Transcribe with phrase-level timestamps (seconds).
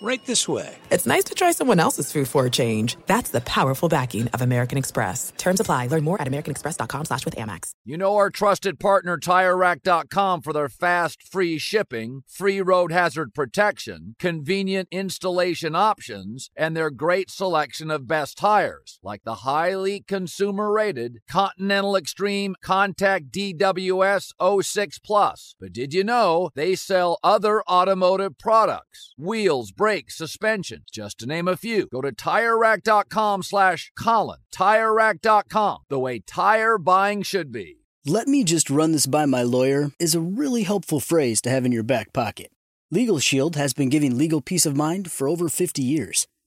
[0.00, 0.76] right this way.
[0.90, 2.96] It's nice to try someone else's food for a change.
[3.06, 5.32] That's the powerful backing of American Express.
[5.36, 5.88] Terms apply.
[5.88, 7.70] Learn more at americanexpress.com slash with Amex.
[7.84, 14.14] You know our trusted partner, TireRack.com, for their fast, free shipping, free road hazard protection,
[14.18, 21.96] convenient installation options, and their great selection of best tires, like the highly consumer-rated Continental
[21.96, 25.54] Extreme Contact DWS 06 Plus.
[25.60, 29.14] But did you know they sell other automotive products?
[29.16, 31.86] Wheels, brakes, brakes, suspension, just to name a few.
[31.90, 34.40] Go to TireRack.com slash Colin.
[34.54, 37.78] TireRack.com, the way tire buying should be.
[38.04, 41.64] Let me just run this by my lawyer is a really helpful phrase to have
[41.64, 42.50] in your back pocket.
[42.90, 46.26] Legal Shield has been giving legal peace of mind for over 50 years.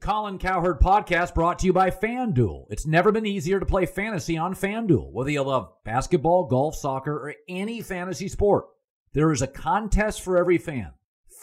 [0.00, 2.64] Colin Cowherd podcast brought to you by FanDuel.
[2.70, 5.12] It's never been easier to play fantasy on FanDuel.
[5.12, 8.64] Whether you love basketball, golf, soccer, or any fantasy sport,
[9.12, 10.92] there is a contest for every fan.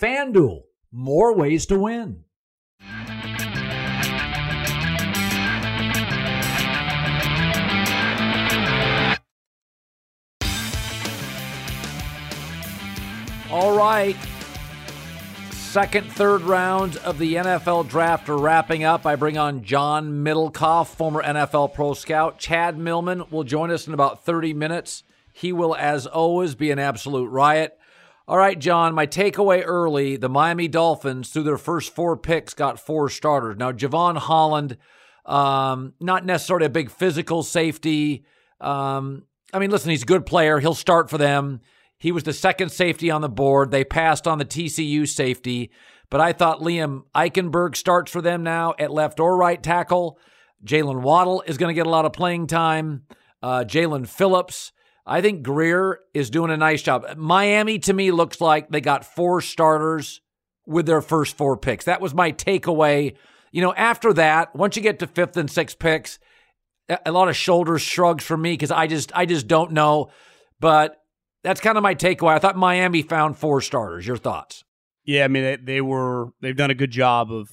[0.01, 2.23] FanDuel, more ways to win.
[13.51, 14.17] All right.
[15.67, 19.05] Second, third round of the NFL draft are wrapping up.
[19.05, 22.39] I bring on John Middlekauff, former NFL pro scout.
[22.39, 25.03] Chad Millman will join us in about 30 minutes.
[25.33, 27.77] He will, as always, be an absolute riot.
[28.29, 32.79] All right, John, my takeaway early the Miami Dolphins, through their first four picks, got
[32.79, 33.57] four starters.
[33.57, 34.77] Now, Jevon Holland,
[35.25, 38.25] um, not necessarily a big physical safety.
[38.61, 40.59] Um, I mean, listen, he's a good player.
[40.59, 41.59] He'll start for them.
[41.97, 43.71] He was the second safety on the board.
[43.71, 45.71] They passed on the TCU safety,
[46.09, 50.19] but I thought Liam Eichenberg starts for them now at left or right tackle.
[50.65, 53.03] Jaylen Waddle is going to get a lot of playing time.
[53.41, 54.71] Uh, Jaelan Phillips.
[55.05, 57.05] I think Grier is doing a nice job.
[57.15, 60.21] Miami, to me, looks like they got four starters
[60.65, 61.85] with their first four picks.
[61.85, 63.15] That was my takeaway.
[63.51, 66.19] You know, after that, once you get to fifth and sixth picks,
[67.05, 70.11] a lot of shoulders shrugs for me because I just I just don't know.
[70.59, 71.01] But
[71.47, 72.33] that's kind of my takeaway.
[72.33, 74.05] I thought Miami found four starters.
[74.05, 74.63] Your thoughts?
[75.05, 77.49] Yeah, I mean they, they were they've done a good job of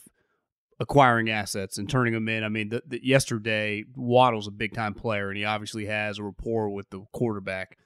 [0.80, 2.42] acquiring assets and turning them in.
[2.42, 6.24] I mean, the, the, yesterday Waddle's a big time player, and he obviously has a
[6.24, 7.78] rapport with the quarterback.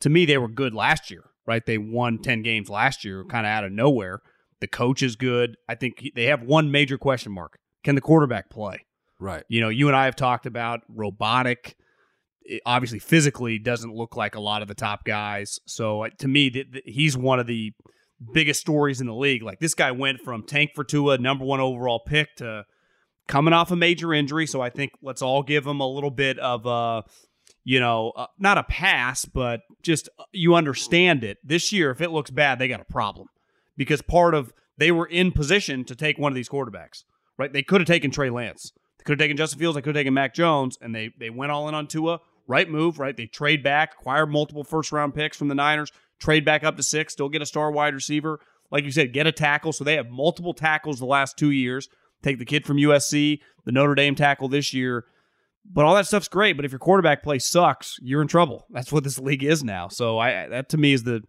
[0.00, 1.64] To me, they were good last year, right?
[1.64, 4.20] They won ten games last year, kind of out of nowhere.
[4.60, 5.56] The coach is good.
[5.68, 8.84] I think they have one major question mark: Can the quarterback play?
[9.18, 9.44] Right.
[9.48, 11.76] You know, you and I have talked about robotic
[12.66, 15.60] obviously physically doesn't look like a lot of the top guys.
[15.66, 17.72] So uh, to me, th- th- he's one of the
[18.32, 19.42] biggest stories in the league.
[19.42, 22.64] Like this guy went from tank for Tua, number one overall pick, to
[23.26, 24.46] coming off a major injury.
[24.46, 27.04] So I think let's all give him a little bit of a,
[27.64, 31.38] you know, uh, not a pass, but just uh, you understand it.
[31.42, 33.28] This year, if it looks bad, they got a problem
[33.76, 37.04] because part of they were in position to take one of these quarterbacks.
[37.36, 37.52] Right?
[37.52, 38.70] They could have taken Trey Lance.
[38.98, 39.74] They could have taken Justin Fields.
[39.74, 42.68] They could have taken Mac Jones, and they they went all in on Tua right
[42.68, 43.16] move, right?
[43.16, 46.82] They trade back, acquire multiple first round picks from the Niners, trade back up to
[46.82, 48.40] six, still get a star wide receiver.
[48.70, 49.72] Like you said, get a tackle.
[49.72, 51.88] So they have multiple tackles the last two years.
[52.22, 55.04] Take the kid from USC, the Notre Dame tackle this year.
[55.70, 56.54] But all that stuff's great.
[56.54, 58.66] But if your quarterback play sucks, you're in trouble.
[58.70, 59.88] That's what this league is now.
[59.88, 61.22] So I that to me is the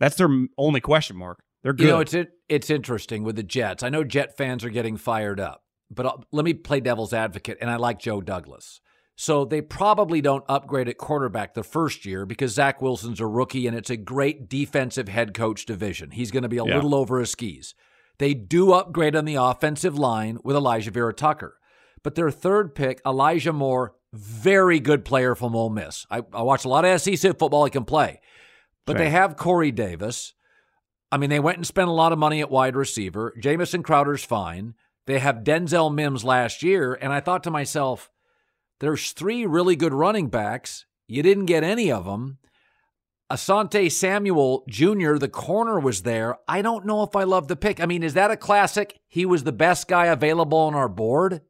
[0.00, 1.42] that's their only question mark.
[1.62, 1.84] They're good.
[1.84, 2.14] You know, it's
[2.48, 3.82] it's interesting with the Jets.
[3.82, 7.58] I know Jet fans are getting fired up, but I'll, let me play devil's advocate.
[7.60, 8.80] And I like Joe Douglas.
[9.20, 13.66] So they probably don't upgrade at quarterback the first year because Zach Wilson's a rookie
[13.66, 16.12] and it's a great defensive head coach division.
[16.12, 16.76] He's going to be a yeah.
[16.76, 17.74] little over his skis.
[18.18, 21.58] They do upgrade on the offensive line with Alijah Vera-Tucker.
[22.04, 26.06] But their third pick, Elijah Moore, very good player from Ole Miss.
[26.08, 28.20] I, I watch a lot of SEC football he can play.
[28.86, 29.02] But right.
[29.02, 30.32] they have Corey Davis.
[31.10, 33.34] I mean, they went and spent a lot of money at wide receiver.
[33.40, 34.74] Jamison Crowder's fine.
[35.06, 36.94] They have Denzel Mims last year.
[36.94, 38.12] And I thought to myself,
[38.80, 40.86] there's three really good running backs.
[41.06, 42.38] You didn't get any of them.
[43.30, 46.36] Asante Samuel Jr., the corner was there.
[46.48, 47.78] I don't know if I love the pick.
[47.80, 48.98] I mean, is that a classic?
[49.06, 51.42] He was the best guy available on our board.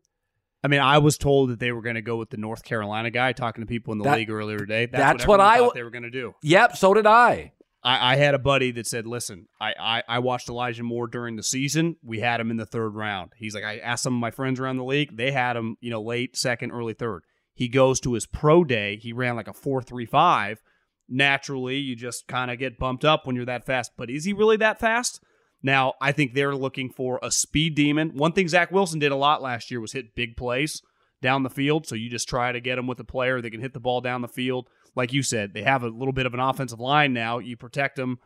[0.64, 3.10] I mean, I was told that they were going to go with the North Carolina
[3.10, 3.30] guy.
[3.32, 5.58] Talking to people in the That- league earlier today, that's, that's what, what I everyone
[5.58, 6.34] w- thought they were going to do.
[6.42, 7.52] Yep, so did I.
[7.82, 11.36] I, I had a buddy that said, "Listen, I, I I watched Elijah Moore during
[11.36, 11.96] the season.
[12.02, 13.32] We had him in the third round.
[13.36, 15.16] He's like, I asked some of my friends around the league.
[15.16, 17.22] They had him, you know, late second, early third.
[17.54, 18.96] He goes to his pro day.
[18.96, 20.60] He ran like a four three five.
[21.08, 23.92] Naturally, you just kind of get bumped up when you're that fast.
[23.96, 25.22] But is he really that fast?
[25.62, 28.10] Now, I think they're looking for a speed demon.
[28.14, 30.82] One thing Zach Wilson did a lot last year was hit big plays
[31.20, 31.86] down the field.
[31.86, 34.00] So you just try to get him with a player that can hit the ball
[34.00, 34.68] down the field.
[34.94, 37.38] Like you said, they have a little bit of an offensive line now.
[37.38, 38.18] You protect them.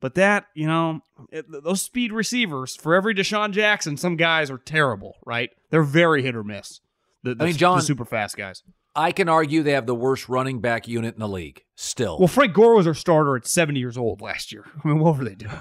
[0.00, 4.56] But that, you know, it, those speed receivers, for every DeSean Jackson, some guys are
[4.58, 5.50] terrible, right?
[5.70, 6.80] They're very hit or miss.
[7.22, 8.62] The, the, I mean, John- the super fast guys.
[8.96, 12.18] I can argue they have the worst running back unit in the league still.
[12.18, 14.64] Well, Frank Gore was our starter at 70 years old last year.
[14.84, 15.52] I mean, what were they doing?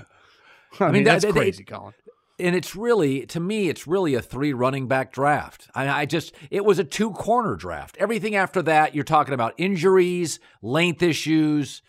[0.79, 1.93] I, mean, mean, that's they- crazy, Colin.
[2.39, 6.33] And it's really to me it's really a three running back draft I, I just
[6.49, 11.81] it was a two corner draft everything after that you're talking about injuries length issues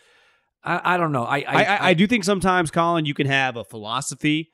[0.64, 3.56] i, I don't know I I, I, I do think sometimes, Colin, you can have
[3.56, 4.50] a philosophy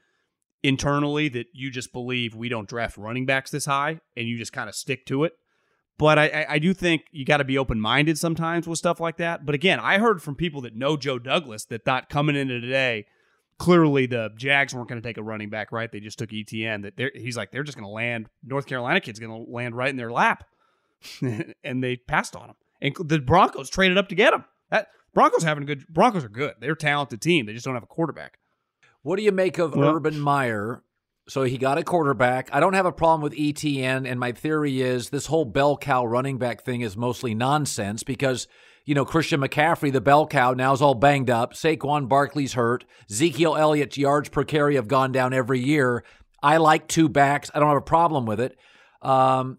[0.66, 4.52] internally that you just believe we don't draft running backs this high, and you just
[4.52, 5.32] kind of stick to it.
[5.98, 9.00] But I, I, I do think you got to be open minded sometimes with stuff
[9.00, 9.46] like that.
[9.46, 13.06] But again, I heard from people that know Joe Douglas that thought coming into today,
[13.58, 15.90] clearly the Jags weren't going to take a running back, right?
[15.90, 16.82] They just took ETN.
[16.82, 18.28] That they're, he's like they're just going to land.
[18.44, 20.44] North Carolina kid's going to land right in their lap,
[21.64, 22.56] and they passed on him.
[22.80, 24.44] And the Broncos traded up to get him.
[24.70, 25.86] That Broncos having a good.
[25.88, 26.54] Broncos are good.
[26.60, 27.46] They're a talented team.
[27.46, 28.38] They just don't have a quarterback.
[29.02, 30.82] what do you make of Well- urban meyer
[31.28, 34.80] so he got a quarterback i don't have a problem with etn and my theory
[34.80, 38.46] is this whole bell cow running back thing is mostly nonsense because
[38.86, 42.84] you know christian mccaffrey the bell cow now is all banged up saquon barkley's hurt
[43.10, 46.02] ezekiel elliott's yards per carry have gone down every year
[46.42, 48.56] i like two backs i don't have a problem with it
[49.02, 49.58] um,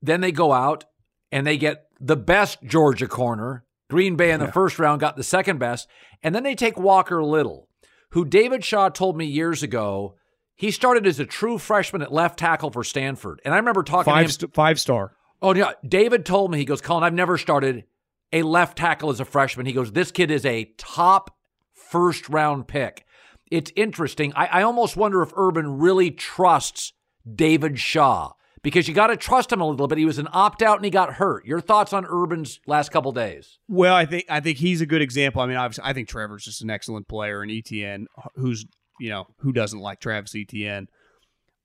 [0.00, 0.84] Then they go out
[1.30, 3.64] and they get the best Georgia corner.
[3.88, 5.86] Green Bay in the first round got the second best.
[6.22, 7.68] And then they take Walker Little,
[8.10, 10.16] who David Shaw told me years ago
[10.56, 13.40] he started as a true freshman at left tackle for Stanford.
[13.44, 14.28] And I remember talking to him.
[14.28, 15.12] St- five star.
[15.40, 15.72] Oh, yeah.
[15.86, 17.84] David told me, he goes, Colin, I've never started
[18.32, 19.66] a left tackle as a freshman.
[19.66, 21.36] He goes, this kid is a top
[21.74, 23.04] first round pick.
[23.50, 24.32] It's interesting.
[24.34, 26.94] I, I almost wonder if Urban really trusts
[27.34, 28.32] David Shaw
[28.62, 29.98] because you got to trust him a little bit.
[29.98, 31.44] He was an opt out and he got hurt.
[31.44, 33.58] Your thoughts on Urban's last couple days?
[33.68, 35.42] Well, I think I think he's a good example.
[35.42, 38.06] I mean, obviously, I think Trevor's just an excellent player, and ETN,
[38.36, 38.64] who's
[39.00, 40.88] you know who doesn't like Travis Etienne.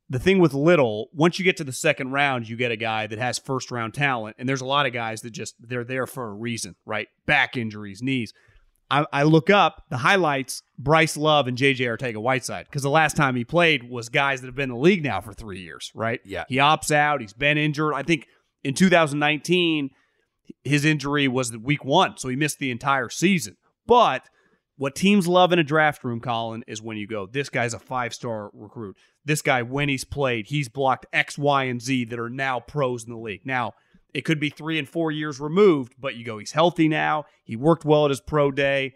[0.10, 3.08] The thing with Little, once you get to the second round, you get a guy
[3.08, 6.08] that has first round talent, and there's a lot of guys that just they're there
[6.08, 7.08] for a reason, right?
[7.26, 8.34] Back injuries, knees.
[8.90, 13.36] I, I look up the highlights: Bryce Love and JJ Arcega-Whiteside, because the last time
[13.36, 16.22] he played was guys that have been in the league now for three years, right?
[16.24, 16.46] Yeah.
[16.48, 17.20] he opts out.
[17.20, 17.94] He's been injured.
[17.94, 18.28] I think
[18.64, 19.90] in 2019
[20.64, 23.58] his injury was the week one, so he missed the entire season.
[23.86, 24.24] But
[24.78, 27.80] what teams love in a draft room, Colin, is when you go, this guy's a
[27.80, 28.96] five star recruit.
[29.26, 33.04] This guy, when he's played, he's blocked X, Y, and Z that are now pros
[33.04, 33.46] in the league.
[33.46, 33.74] Now,
[34.14, 37.26] it could be three and four years removed, but you go, he's healthy now.
[37.44, 38.94] He worked well at his pro day.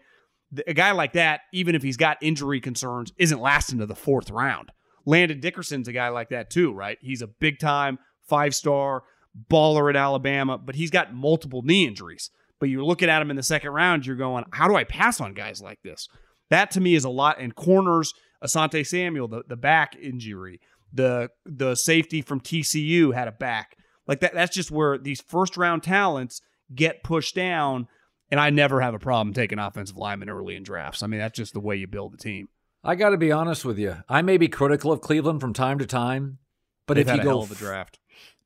[0.66, 4.30] A guy like that, even if he's got injury concerns, isn't lasting to the fourth
[4.30, 4.70] round.
[5.04, 6.98] Landon Dickerson's a guy like that too, right?
[7.00, 7.98] He's a big time
[8.28, 9.02] five star
[9.50, 12.30] baller at Alabama, but he's got multiple knee injuries.
[12.62, 15.20] But you're looking at him in the second round, you're going, how do I pass
[15.20, 16.06] on guys like this?
[16.48, 17.40] That to me is a lot.
[17.40, 20.60] And corners, Asante Samuel, the, the back injury,
[20.92, 23.74] the the safety from TCU had a back.
[24.06, 26.40] Like that, that's just where these first round talents
[26.72, 27.88] get pushed down.
[28.30, 31.02] And I never have a problem taking offensive linemen early in drafts.
[31.02, 32.48] I mean, that's just the way you build a team.
[32.84, 33.96] I got to be honest with you.
[34.08, 36.38] I may be critical of Cleveland from time to time,
[36.86, 37.98] but They've if you go hell of a draft.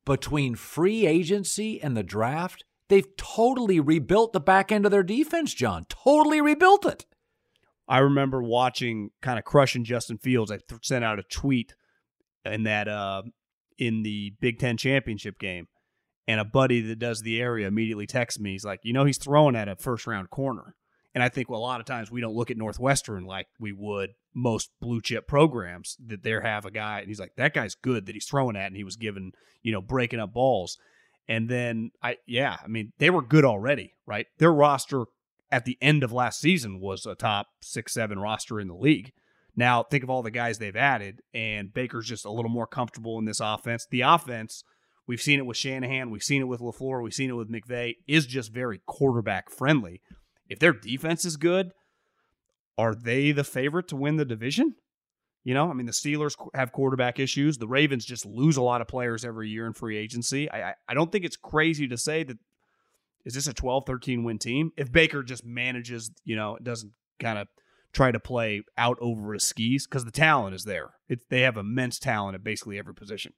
[0.06, 5.55] between free agency and the draft, they've totally rebuilt the back end of their defense,
[5.55, 5.87] John.
[5.88, 7.07] Totally rebuilt it.
[7.88, 10.50] I remember watching kind of crushing Justin Fields.
[10.50, 11.75] I th- sent out a tweet
[12.45, 13.23] in that uh,
[13.78, 15.69] in the Big Ten championship game,
[16.26, 18.52] and a buddy that does the area immediately texts me.
[18.52, 20.75] He's like, "You know, he's throwing at a first round corner."
[21.14, 23.73] And I think well, a lot of times we don't look at Northwestern like we
[23.73, 27.75] would most blue chip programs that they have a guy, and he's like, "That guy's
[27.75, 30.76] good that he's throwing at," and he was given you know breaking up balls.
[31.28, 34.26] And then I, yeah, I mean, they were good already, right?
[34.38, 35.06] Their roster
[35.50, 39.12] at the end of last season was a top six, seven roster in the league.
[39.56, 43.18] Now, think of all the guys they've added, and Baker's just a little more comfortable
[43.18, 43.87] in this offense.
[43.90, 44.62] The offense,
[45.06, 47.95] we've seen it with Shanahan, we've seen it with LaFleur, we've seen it with McVay,
[48.06, 50.02] is just very quarterback friendly.
[50.49, 51.73] If their defense is good,
[52.76, 54.75] are they the favorite to win the division?
[55.47, 57.57] You know, I mean, the Steelers have quarterback issues.
[57.57, 60.50] The Ravens just lose a lot of players every year in free agency.
[60.50, 62.37] I, I, I don't think it's crazy to say that
[63.25, 64.73] is this a 12, 13 win team?
[64.76, 67.47] If Baker just manages, you know, doesn't kind of
[67.93, 70.95] try to play out over his skis because the talent is there.
[71.09, 73.33] It, they have immense talent at basically every position.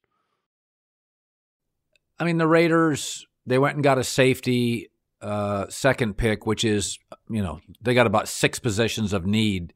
[2.19, 4.88] I mean, the Raiders, they went and got a safety
[5.21, 6.99] uh, second pick, which is,
[7.29, 9.75] you know, they got about six positions of need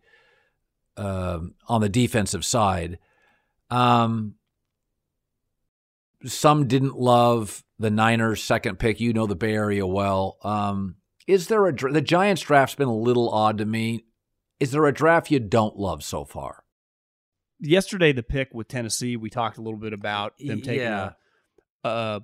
[0.97, 2.99] uh, on the defensive side.
[3.71, 4.35] Um,
[6.25, 9.01] some didn't love the Niners' second pick.
[9.01, 10.39] You know the Bay Area well.
[10.43, 10.97] Um,
[11.27, 14.05] is there a the Giants draft's been a little odd to me?
[14.61, 16.65] Is there a draft you don't love so far?
[17.59, 21.13] Yesterday, the pick with Tennessee, we talked a little bit about them taking yeah.
[21.85, 22.21] a, a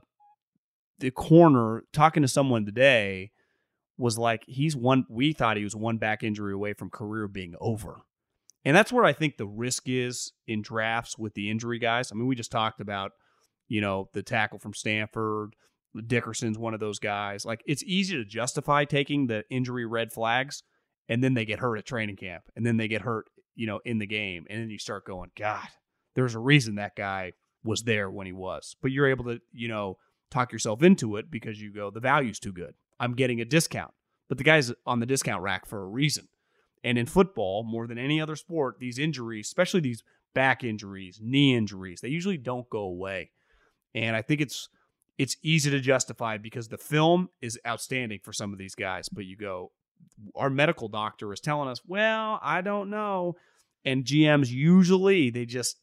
[0.98, 1.84] the corner.
[1.92, 3.30] Talking to someone today
[3.96, 5.04] was like he's one.
[5.08, 8.02] We thought he was one back injury away from career being over.
[8.68, 12.12] And that's where I think the risk is in drafts with the injury guys.
[12.12, 13.12] I mean, we just talked about
[13.68, 15.54] you know, the tackle from Stanford,
[16.06, 17.44] Dickerson's one of those guys.
[17.44, 20.62] Like it's easy to justify taking the injury red flags
[21.08, 23.80] and then they get hurt at training camp and then they get hurt, you know,
[23.84, 24.46] in the game.
[24.50, 25.66] And then you start going, God,
[26.14, 27.32] there's a reason that guy
[27.64, 28.76] was there when he was.
[28.80, 29.98] But you're able to, you know,
[30.30, 32.74] talk yourself into it because you go, the value's too good.
[33.00, 33.92] I'm getting a discount.
[34.28, 36.28] But the guy's on the discount rack for a reason.
[36.84, 40.02] And in football, more than any other sport, these injuries, especially these
[40.34, 43.30] back injuries, knee injuries, they usually don't go away.
[43.94, 44.68] And I think it's
[45.18, 49.08] it's easy to justify because the film is outstanding for some of these guys.
[49.08, 49.72] But you go,
[50.36, 53.34] our medical doctor is telling us, well, I don't know.
[53.84, 55.78] And GMs usually they just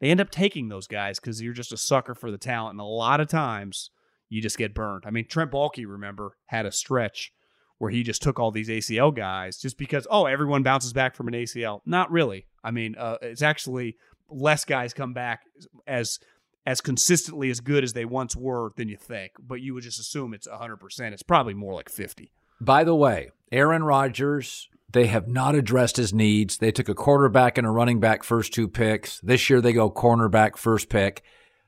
[0.00, 2.72] they end up taking those guys because you're just a sucker for the talent.
[2.72, 3.90] And a lot of times
[4.28, 5.04] you just get burned.
[5.06, 7.32] I mean, Trent Baalke, remember, had a stretch
[7.82, 11.26] where he just took all these ACL guys just because, oh, everyone bounces back from
[11.26, 11.80] an ACL.
[11.84, 12.46] Not really.
[12.62, 13.96] I mean, uh, it's actually
[14.30, 15.42] less guys come back
[15.84, 16.20] as
[16.64, 19.98] as consistently as good as they once were than you think, but you would just
[19.98, 21.12] assume it's 100%.
[21.12, 22.30] It's probably more like 50.
[22.60, 26.58] By the way, Aaron Rodgers, they have not addressed his needs.
[26.58, 29.18] They took a quarterback and a running back first two picks.
[29.22, 31.24] This year they go cornerback first pick.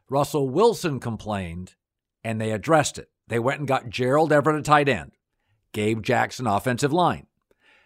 [0.09, 1.75] Russell Wilson complained
[2.23, 3.11] and they addressed it.
[3.27, 5.11] They went and got Gerald Everett, a tight end,
[5.75, 7.27] Gabe Jackson, offensive line.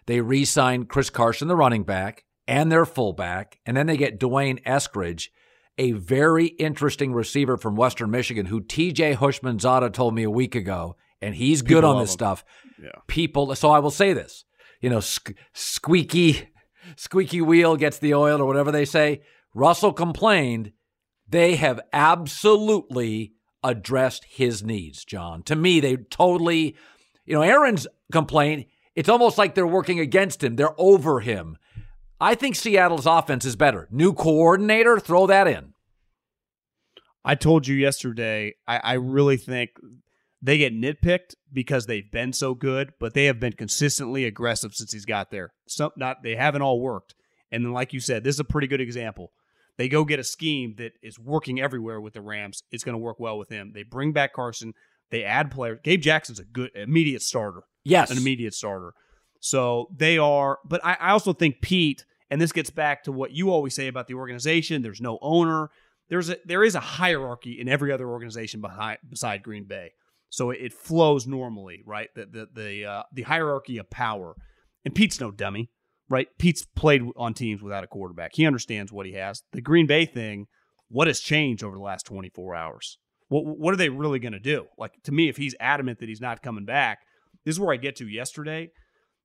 [0.05, 3.59] They re signed Chris Carson, the running back, and their fullback.
[3.65, 5.27] And then they get D'Wayne Eskridge
[5.77, 10.95] a very interesting receiver from Western Michigan who TJ Houshmandzadeh told me a week ago,
[11.21, 12.13] and he's People good on this him.
[12.13, 12.45] stuff.
[12.81, 12.89] Yeah.
[13.07, 14.45] People, so I will say this,
[14.81, 15.01] you know,
[15.53, 16.49] squeaky,
[16.95, 19.21] squeaky wheel gets the oil or whatever they say.
[19.53, 20.71] Russell complained.
[21.27, 25.43] They have absolutely addressed his needs, John.
[25.43, 26.75] To me, they totally,
[27.29, 30.55] you know, Aaron's complaint, it's almost like they're working against him.
[30.55, 31.57] They're over him.
[32.19, 33.87] I think Seattle's offense is better.
[33.91, 35.73] New coordinator, throw that in.
[37.23, 39.69] I told you yesterday, I, I really think
[40.41, 44.91] they get nitpicked because they've been so good, but they have been consistently aggressive since
[44.91, 45.53] he's got there.
[45.67, 47.13] Some not they haven't all worked.
[47.51, 49.31] And then, like you said, this is a pretty good example.
[49.77, 52.63] They go get a scheme that is working everywhere with the Rams.
[52.71, 53.71] It's going to work well with him.
[53.73, 54.73] They bring back Carson.
[55.11, 55.79] They add players.
[55.83, 57.61] Gabe Jackson's a good immediate starter.
[57.83, 58.93] Yes, an immediate starter.
[59.39, 63.31] So they are, but I, I also think Pete, and this gets back to what
[63.31, 64.81] you always say about the organization.
[64.81, 65.69] There's no owner.
[66.09, 69.91] There's a there is a hierarchy in every other organization behind beside Green Bay.
[70.29, 72.09] So it flows normally, right?
[72.15, 74.35] The the the uh, the hierarchy of power.
[74.85, 75.71] And Pete's no dummy,
[76.09, 76.27] right?
[76.37, 78.31] Pete's played on teams without a quarterback.
[78.33, 79.43] He understands what he has.
[79.51, 80.47] The Green Bay thing,
[80.87, 82.97] what has changed over the last 24 hours?
[83.29, 84.65] What what are they really going to do?
[84.77, 86.99] Like to me, if he's adamant that he's not coming back,
[87.45, 88.71] this is where I get to yesterday.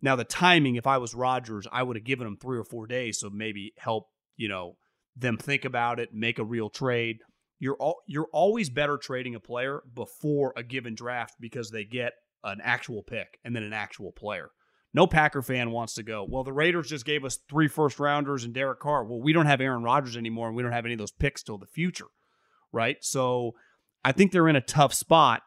[0.01, 2.87] Now the timing, if I was Rodgers, I would have given him three or four
[2.87, 4.07] days, so maybe help
[4.37, 4.77] you know
[5.17, 7.19] them think about it, make a real trade.
[7.61, 12.13] You're all, you're always better trading a player before a given draft because they get
[12.43, 14.51] an actual pick and then an actual player.
[14.93, 18.45] No Packer fan wants to go, well, the Raiders just gave us three first rounders
[18.45, 19.05] and Derek Carr.
[19.05, 21.43] Well, we don't have Aaron Rodgers anymore and we don't have any of those picks
[21.43, 22.07] till the future.
[22.73, 22.97] Right?
[23.01, 23.53] So
[24.05, 25.43] I think they're in a tough spot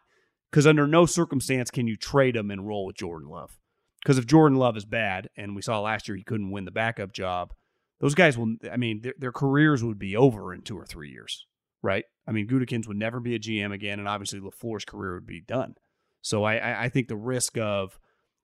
[0.52, 3.58] because under no circumstance can you trade them and roll with Jordan Love.
[4.02, 6.72] Because if Jordan Love is bad, and we saw last year he couldn't win the
[6.72, 7.54] backup job,
[8.00, 8.56] those guys will.
[8.72, 11.46] I mean, their, their careers would be over in two or three years,
[11.82, 12.06] right?
[12.28, 15.42] I mean, Gutekunst would never be a GM again, and obviously LaFleur's career would be
[15.42, 15.76] done.
[16.22, 18.00] So I, I think the risk of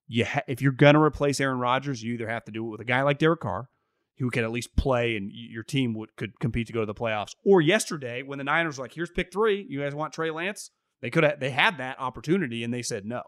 [0.08, 2.82] you ha- if you're gonna replace Aaron Rodgers, you either have to do it with
[2.82, 3.70] a guy like Derek Carr,
[4.20, 6.93] who can at least play and your team would could compete to go to the
[6.93, 7.36] playoffs.
[7.46, 10.72] Or yesterday, when the Niners were like, "Here's pick three, you guys want Trey Lance?"
[11.01, 13.22] They could have they had that opportunity and they said no.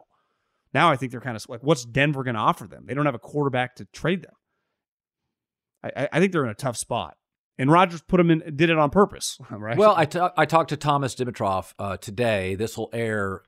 [0.74, 2.86] Now I think they're kind of like, what's Denver going to offer them?
[2.86, 4.34] They don't have a quarterback to trade them.
[5.84, 7.18] I, I think they're in a tough spot.
[7.58, 9.78] And Rodgers put them in, did it on purpose, right?
[9.78, 12.56] Well, I, t- I talked to Thomas Dimitroff uh, today.
[12.56, 13.44] This will air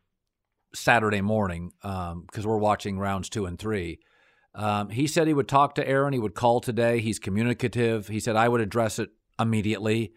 [0.74, 4.00] Saturday morning because um, we're watching rounds two and three.
[4.58, 6.14] Um, he said he would talk to Aaron.
[6.14, 7.00] He would call today.
[7.00, 8.08] He's communicative.
[8.08, 10.14] He said I would address it immediately.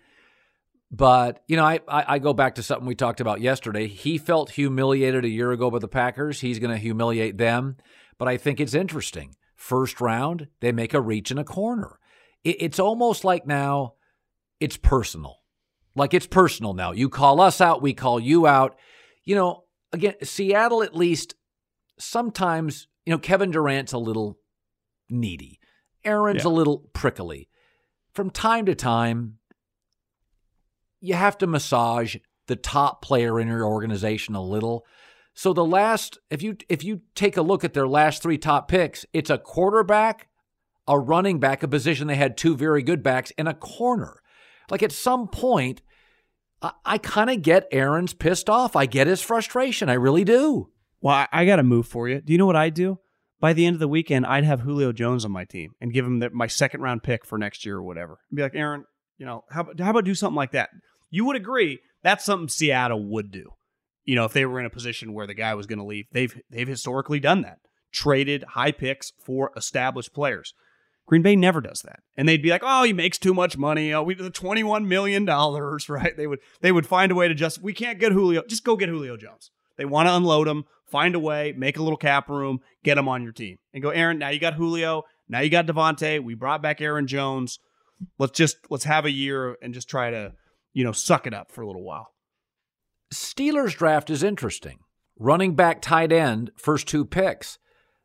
[0.91, 3.87] But, you know, I, I, I, go back to something we talked about yesterday.
[3.87, 6.41] He felt humiliated a year ago by the Packers.
[6.41, 7.77] He's going to humiliate them.
[8.19, 9.37] But I think it's interesting.
[9.55, 12.01] First round, they make a reach in a corner.
[12.43, 13.95] It, it's almost like now
[14.59, 15.37] it's personal.
[15.95, 16.93] Like it's personal now.
[16.93, 18.77] You call us out, we call you out.
[19.25, 21.35] You know, again, Seattle at least
[21.99, 24.39] sometimes, you know, Kevin Durant's a little
[25.09, 25.59] needy.
[26.05, 26.51] Aaron's yeah.
[26.51, 27.49] a little prickly.
[28.13, 29.39] From time to time,
[31.01, 32.17] you have to massage
[32.47, 34.85] the top player in your organization a little.
[35.35, 38.69] So the last if you if you take a look at their last 3 top
[38.69, 40.29] picks, it's a quarterback,
[40.87, 44.21] a running back, a position they had two very good backs and a corner.
[44.69, 45.83] Like at some point
[46.61, 48.77] I, I kind of get Aaron's pissed off.
[48.77, 49.89] I get his frustration.
[49.89, 50.71] I really do.
[51.01, 52.21] Well, I, got to move for you.
[52.21, 52.99] Do you know what I'd do?
[53.41, 56.05] By the end of the weekend, I'd have Julio Jones on my team and give
[56.05, 58.19] him the, my second round pick for next year or whatever.
[58.35, 58.85] Be like, Aaron,
[59.17, 60.69] you know, how about, how about do something like that?
[61.11, 63.51] you would agree that's something Seattle would do.
[64.05, 66.07] You know, if they were in a position where the guy was going to leave,
[66.13, 67.59] they've they've historically done that.
[67.93, 70.55] Traded high picks for established players.
[71.07, 72.01] Green Bay never does that.
[72.17, 73.93] And they'd be like, "Oh, he makes too much money.
[73.93, 77.35] Oh, we the 21 million dollars, right?" They would they would find a way to
[77.35, 78.43] just we can't get Julio.
[78.49, 79.51] Just go get Julio Jones.
[79.81, 83.09] They want to unload him, find a way, make a little cap room, get him
[83.09, 83.57] on your team.
[83.75, 86.23] And go, "Aaron, now you got Julio, now you got Davante.
[86.23, 87.59] We brought back Aaron Jones.
[88.19, 90.35] Let's just let's have a year and just try to
[90.73, 92.09] you know, suck it up for a little while.
[93.13, 94.79] Steelers draft is interesting.
[95.19, 97.59] Running back, tight end, first two picks.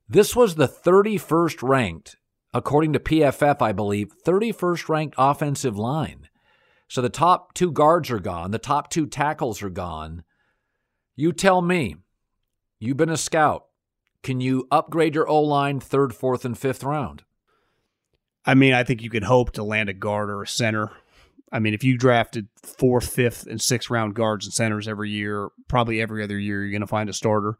[0.07, 2.17] This was the 31st ranked,
[2.53, 6.29] according to PFF, I believe, 31st ranked offensive line.
[6.87, 10.23] So the top two guards are gone, the top two tackles are gone.
[11.15, 11.95] You tell me,
[12.79, 13.65] you've been a scout.
[14.23, 17.23] Can you upgrade your O line third, fourth, and fifth round?
[18.45, 20.91] I mean, I think you could hope to land a guard or a center
[21.55, 25.49] I mean, if you drafted fourth, fifth, and sixth round guards and centers every year,
[25.69, 27.57] probably every other year, you're going to find a starter.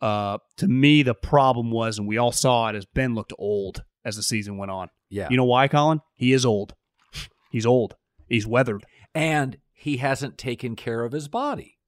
[0.00, 3.82] Uh, to me, the problem was, and we all saw it, as Ben looked old
[4.04, 4.90] as the season went on.
[5.08, 5.28] Yeah.
[5.28, 6.02] You know why, Colin?
[6.14, 6.74] He is old.
[7.50, 7.96] He's old.
[8.28, 8.84] He's weathered.
[9.12, 11.78] And he hasn't taken care of his body.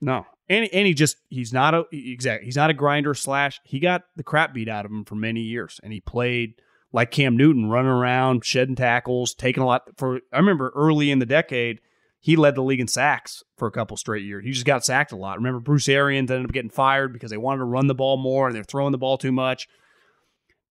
[0.00, 0.26] No.
[0.48, 3.60] And, and he just, he's not a, exactly, he's not a grinder slash.
[3.64, 5.80] He got the crap beat out of him for many years.
[5.82, 6.54] And he played
[6.92, 11.18] like Cam Newton running around, shedding tackles, taking a lot for I remember early in
[11.18, 11.80] the decade,
[12.20, 14.44] he led the league in sacks for a couple straight years.
[14.44, 15.38] He just got sacked a lot.
[15.38, 18.46] Remember Bruce Arians ended up getting fired because they wanted to run the ball more
[18.46, 19.66] and they're throwing the ball too much.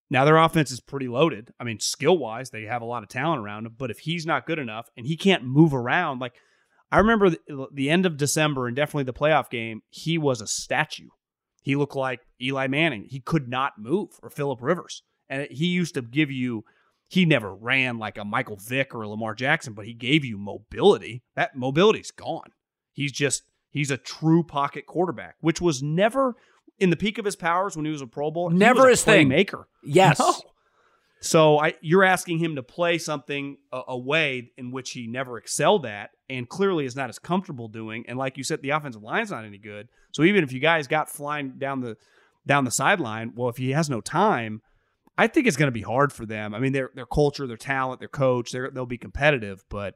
[0.09, 1.53] Now their offense is pretty loaded.
[1.59, 3.75] I mean, skill wise, they have a lot of talent around him.
[3.77, 6.33] But if he's not good enough and he can't move around, like
[6.93, 10.47] I remember the, the end of December and definitely the playoff game, he was a
[10.47, 11.07] statue.
[11.63, 13.07] He looked like Eli Manning.
[13.09, 15.01] He could not move or Philip Rivers.
[15.27, 16.65] And he used to give you,
[17.07, 20.37] he never ran like a Michael Vick or a Lamar Jackson, but he gave you
[20.37, 21.23] mobility.
[21.35, 22.51] That mobility's gone.
[22.91, 26.35] He's just, he's a true pocket quarterback, which was never
[26.77, 28.51] in the peak of his powers when he was a Pro Bowl.
[28.51, 29.29] Never his thing.
[29.29, 29.67] Maker.
[29.83, 30.19] Yes.
[30.19, 30.35] No.
[31.23, 35.37] So I, you're asking him to play something a, a, way in which he never
[35.37, 38.05] excelled at, and clearly is not as comfortable doing.
[38.07, 39.89] And like you said, the offensive line's not any good.
[40.11, 41.97] So even if you guys got flying down the
[42.45, 44.61] down the sideline, well, if he has no time,
[45.17, 46.53] I think it's going to be hard for them.
[46.53, 49.95] I mean, their their culture, their talent, their coach, they they'll be competitive, but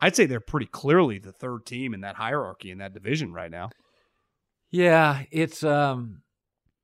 [0.00, 3.50] I'd say they're pretty clearly the third team in that hierarchy in that division right
[3.50, 3.70] now.
[4.70, 6.22] Yeah, it's um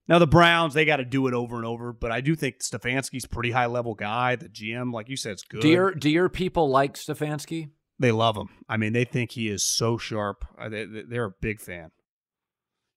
[0.08, 2.58] now the Browns, they got to do it over and over, but I do think
[2.58, 4.36] Stefanski's pretty high level guy.
[4.36, 5.62] The GM, like you said, is good.
[5.62, 7.70] Do your do your people like Stefanski?
[7.98, 8.48] They love him.
[8.68, 10.44] I mean, they think he is so sharp.
[10.58, 11.90] Uh, they're a big fan.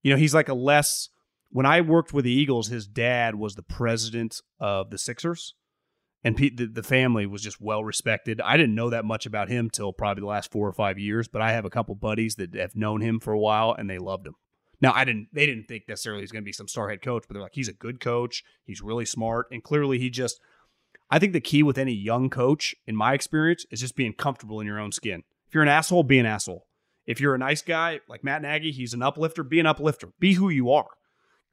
[0.02, 1.10] You know, he's like a less
[1.50, 5.54] when I worked with the Eagles, his dad was the president of the Sixers,
[6.24, 8.42] and the, the family was just well respected.
[8.42, 11.28] I didn't know that much about him till probably the last four or five years,
[11.28, 13.98] but I have a couple buddies that have known him for a while, and they
[13.98, 14.36] loved him.
[14.80, 15.30] Now, I didn't.
[15.34, 17.56] They didn't think necessarily he's going to be some star head coach, but they're like,
[17.56, 18.44] he's a good coach.
[18.64, 20.40] He's really smart, and clearly, he just.
[21.10, 24.60] I think the key with any young coach, in my experience, is just being comfortable
[24.60, 25.24] in your own skin.
[25.48, 26.67] If you're an asshole, be an asshole.
[27.06, 29.43] If you're a nice guy like Matt Nagy, he's an uplifter.
[29.43, 30.10] Be an uplifter.
[30.20, 30.88] Be who you are.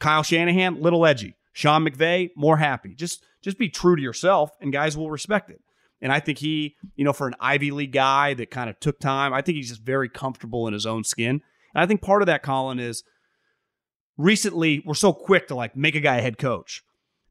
[0.00, 1.36] Kyle Shanahan, little edgy.
[1.52, 2.94] Sean McVay, more happy.
[2.94, 5.60] Just just be true to yourself, and guys will respect it.
[6.00, 8.98] And I think he, you know, for an Ivy League guy that kind of took
[8.98, 11.40] time, I think he's just very comfortable in his own skin.
[11.74, 13.04] And I think part of that, Colin, is
[14.18, 16.82] recently we're so quick to like make a guy a head coach.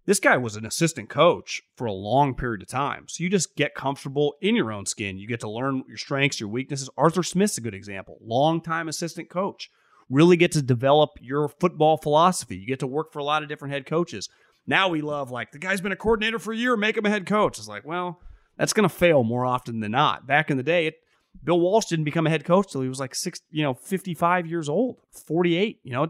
[0.05, 3.05] This guy was an assistant coach for a long period of time.
[3.07, 5.17] So you just get comfortable in your own skin.
[5.17, 6.89] You get to learn your strengths, your weaknesses.
[6.97, 8.17] Arthur Smith's a good example.
[8.21, 9.69] Long-time assistant coach.
[10.09, 12.57] Really get to develop your football philosophy.
[12.57, 14.27] You get to work for a lot of different head coaches.
[14.67, 17.09] Now we love like the guy's been a coordinator for a year, make him a
[17.09, 17.57] head coach.
[17.57, 18.19] It's like, well,
[18.57, 20.27] that's going to fail more often than not.
[20.27, 20.95] Back in the day, it,
[21.43, 24.47] Bill Walsh didn't become a head coach till he was like six, you know, 55
[24.47, 25.79] years old, 48.
[25.83, 26.07] You know,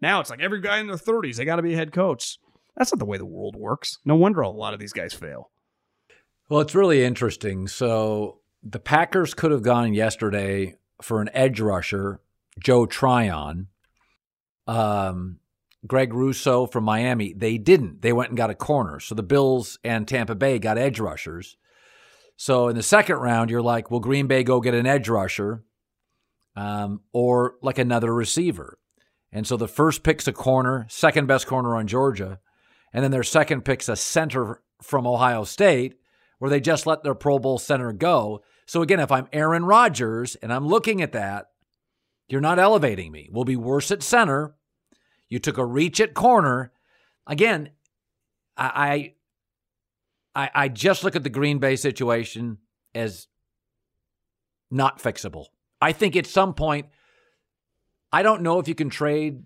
[0.00, 2.38] now it's like every guy in their 30s, they got to be a head coach.
[2.76, 3.98] That's not the way the world works.
[4.04, 5.50] No wonder a lot of these guys fail.
[6.48, 7.66] Well, it's really interesting.
[7.68, 12.20] So the Packers could have gone yesterday for an edge rusher,
[12.58, 13.68] Joe Tryon,
[14.66, 15.38] um,
[15.86, 17.32] Greg Rousseau from Miami.
[17.32, 18.02] They didn't.
[18.02, 19.00] They went and got a corner.
[19.00, 21.56] So the Bills and Tampa Bay got edge rushers.
[22.36, 25.64] So in the second round, you're like, will Green Bay go get an edge rusher
[26.54, 28.78] um, or like another receiver?
[29.32, 32.40] And so the first pick's a corner, second best corner on Georgia.
[32.96, 35.98] And then their second pick's a center from Ohio State,
[36.38, 38.42] where they just let their Pro Bowl center go.
[38.64, 41.50] So again, if I'm Aaron Rodgers and I'm looking at that,
[42.26, 43.28] you're not elevating me.
[43.30, 44.54] We'll be worse at center.
[45.28, 46.72] You took a reach at corner.
[47.26, 47.68] Again,
[48.56, 49.12] I
[50.34, 52.56] I I just look at the Green Bay situation
[52.94, 53.28] as
[54.70, 55.48] not fixable.
[55.82, 56.86] I think at some point,
[58.10, 59.42] I don't know if you can trade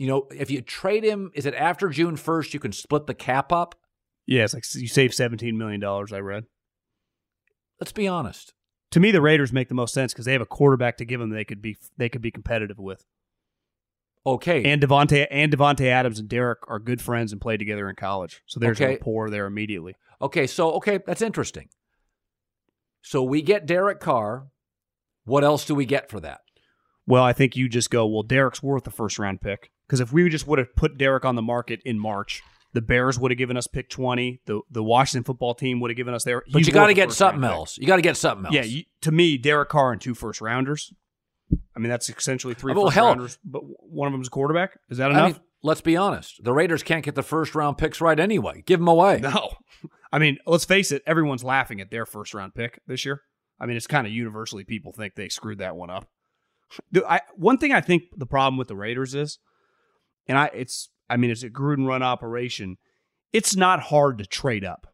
[0.00, 3.12] you know, if you trade him, is it after June 1st you can split the
[3.12, 3.74] cap up?
[4.24, 6.44] Yeah, it's like you save $17 million, I read.
[7.78, 8.54] Let's be honest.
[8.92, 11.20] To me, the Raiders make the most sense because they have a quarterback to give
[11.20, 13.04] them they could be they could be competitive with.
[14.24, 14.64] Okay.
[14.64, 18.42] And Davante and Davante Adams and Derek are good friends and played together in college.
[18.46, 18.86] So there's Okay.
[18.86, 19.96] a rapport there immediately.
[20.22, 21.68] Okay, so okay, that's interesting.
[23.02, 24.46] So we get Derek Carr.
[25.24, 26.40] What else do we get for that?
[27.06, 29.70] Well, I think you just go, well, Derek's worth the first round pick.
[29.90, 33.18] Because if we just would have put Derek on the market in March, the Bears
[33.18, 34.40] would have given us pick 20.
[34.46, 36.44] The the Washington football team would have given us their.
[36.52, 37.76] But you got to get something else.
[37.76, 38.54] You got to get something else.
[38.54, 40.92] Yeah, you, to me, Derek Carr and two first rounders.
[41.74, 44.30] I mean, that's essentially three oh, Well, first hell- rounders, but one of them's a
[44.30, 44.78] quarterback.
[44.90, 45.32] Is that I enough?
[45.32, 46.40] mean, let's be honest.
[46.44, 48.62] The Raiders can't get the first round picks right anyway.
[48.64, 49.18] Give them away.
[49.20, 49.50] No.
[50.12, 53.22] I mean, let's face it, everyone's laughing at their first round pick this year.
[53.58, 56.06] I mean, it's kind of universally people think they screwed that one up.
[56.92, 59.40] Dude, I, one thing I think the problem with the Raiders is,
[60.26, 62.76] and I it's I mean it's a Gruden run operation.
[63.32, 64.86] It's not hard to trade up.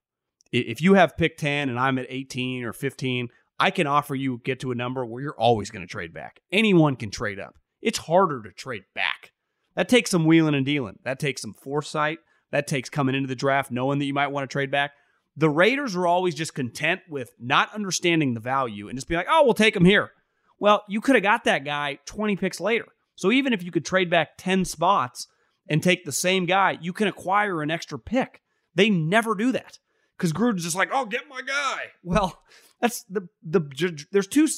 [0.52, 4.40] If you have pick 10 and I'm at 18 or 15, I can offer you
[4.44, 6.40] get to a number where you're always going to trade back.
[6.52, 7.56] Anyone can trade up.
[7.80, 9.32] It's harder to trade back.
[9.74, 10.98] That takes some wheeling and dealing.
[11.04, 12.18] That takes some foresight.
[12.52, 14.92] That takes coming into the draft knowing that you might want to trade back.
[15.36, 19.26] The Raiders are always just content with not understanding the value and just being like,
[19.30, 20.10] oh, we'll take him here.
[20.58, 22.86] Well, you could have got that guy 20 picks later.
[23.16, 25.26] So even if you could trade back 10 spots
[25.68, 28.42] and take the same guy, you can acquire an extra pick.
[28.74, 29.78] They never do that
[30.16, 31.80] because Gruden's just like, oh, get my guy.
[32.02, 32.42] Well,
[32.80, 34.48] that's the the there's two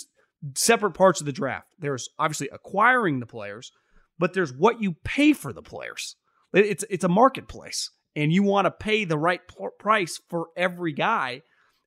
[0.54, 1.68] separate parts of the draft.
[1.78, 3.72] There's obviously acquiring the players,
[4.18, 6.16] but there's what you pay for the players.
[6.52, 9.40] It's it's a marketplace, and you want to pay the right
[9.78, 11.42] price for every guy,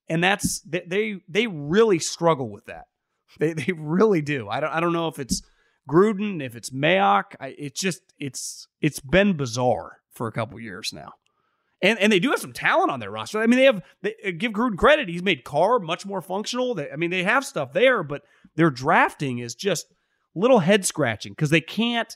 [0.07, 2.85] and that's they they, they really struggle with that.
[3.39, 4.49] They they really do.
[4.49, 5.41] I don't I don't know if it's
[5.89, 7.35] Gruden, if it's Mayock.
[7.39, 11.13] I, it's just it's it's been bizarre for a couple years now.
[11.81, 13.39] And and they do have some talent on their roster.
[13.39, 15.09] I mean, they have they uh, give Gruden credit.
[15.09, 16.75] He's made Carr much more functional.
[16.75, 18.21] They, I mean, they have stuff there, but
[18.55, 19.87] their drafting is just
[20.35, 22.15] little head scratching because they can't.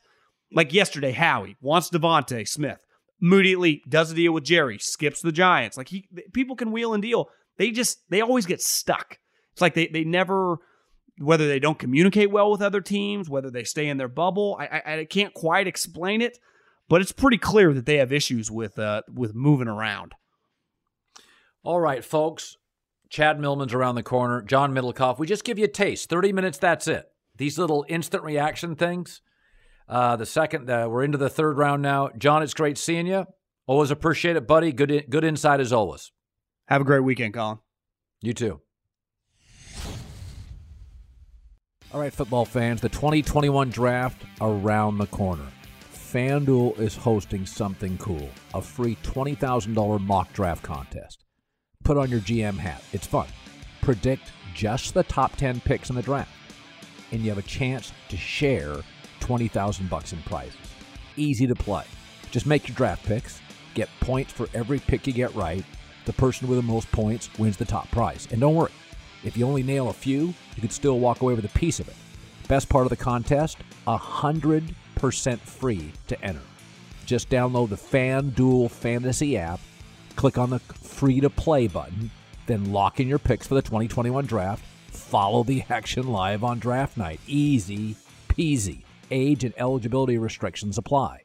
[0.51, 2.77] Like yesterday, Howie wants DeVonta Smith.
[3.19, 5.75] Immediately does a deal with Jerry, skips the Giants.
[5.75, 7.29] Like he, people can wheel and deal.
[7.57, 9.17] They just they always get stuck.
[9.53, 10.57] It's like they they never
[11.19, 14.57] whether they don't communicate well with other teams, whether they stay in their bubble.
[14.59, 16.37] I I, I can't quite explain it,
[16.89, 20.13] but it's pretty clear that they have issues with uh with moving around.
[21.63, 22.57] All right, folks.
[23.09, 24.41] Chad Millman's around the corner.
[24.41, 25.19] John Middlekauff.
[25.19, 26.09] We just give you a taste.
[26.09, 27.05] 30 minutes, that's it.
[27.37, 29.21] These little instant reaction things.
[29.87, 32.09] Uh, the second, uh, we're into the third round now.
[32.17, 33.25] John, it's great seeing you.
[33.67, 34.71] Always appreciate it, buddy.
[34.71, 36.11] Good, good insight as always.
[36.67, 37.59] Have a great weekend, Colin.
[38.21, 38.61] You too.
[41.93, 45.45] All right, football fans, the 2021 draft around the corner.
[45.93, 51.23] FanDuel is hosting something cool a free $20,000 mock draft contest.
[51.83, 52.83] Put on your GM hat.
[52.91, 53.27] It's fun.
[53.81, 56.31] Predict just the top 10 picks in the draft,
[57.11, 58.77] and you have a chance to share
[59.19, 60.55] 20,000 bucks in prizes.
[61.15, 61.83] Easy to play.
[62.31, 63.39] Just make your draft picks,
[63.73, 65.63] get points for every pick you get right.
[66.05, 68.27] The person with the most points wins the top prize.
[68.31, 68.71] And don't worry,
[69.25, 71.89] if you only nail a few, you could still walk away with a piece of
[71.89, 71.95] it.
[72.47, 73.57] Best part of the contest
[73.87, 76.39] 100% free to enter.
[77.05, 79.59] Just download the FanDuel Fantasy app,
[80.15, 82.09] click on the free to play button,
[82.45, 84.63] then lock in your picks for the 2021 draft.
[84.87, 87.19] Follow the action live on draft night.
[87.27, 87.95] Easy
[88.35, 88.83] peasy.
[89.11, 91.24] Age and eligibility restrictions apply.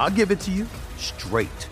[0.00, 1.68] I'll give it to you straight.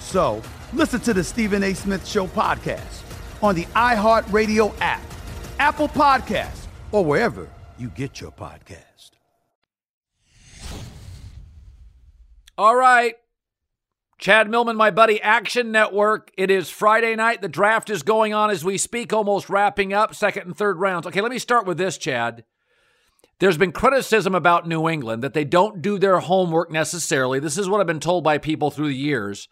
[0.00, 1.72] So listen to the Stephen A.
[1.72, 3.02] Smith Show podcast
[3.40, 5.02] on the iHeartRadio app,
[5.60, 9.12] Apple Podcasts, or wherever you get your podcast.
[12.58, 13.14] All right.
[14.18, 16.30] Chad Millman, my buddy, Action Network.
[16.36, 17.40] It is Friday night.
[17.40, 21.06] The draft is going on as we speak, almost wrapping up, second and third rounds.
[21.06, 22.44] Okay, let me start with this, Chad.
[23.40, 27.40] There's been criticism about New England that they don't do their homework necessarily.
[27.40, 29.48] This is what I've been told by people through the years.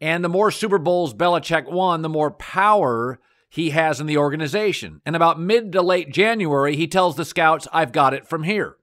[0.00, 3.18] And the more Super Bowls Belichick won, the more power
[3.50, 5.02] he has in the organization.
[5.04, 8.76] And about mid to late January, he tells the scouts, I've got it from here.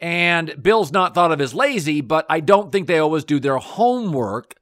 [0.00, 3.58] And Bill's not thought of as lazy, but I don't think they always do their
[3.58, 4.54] homework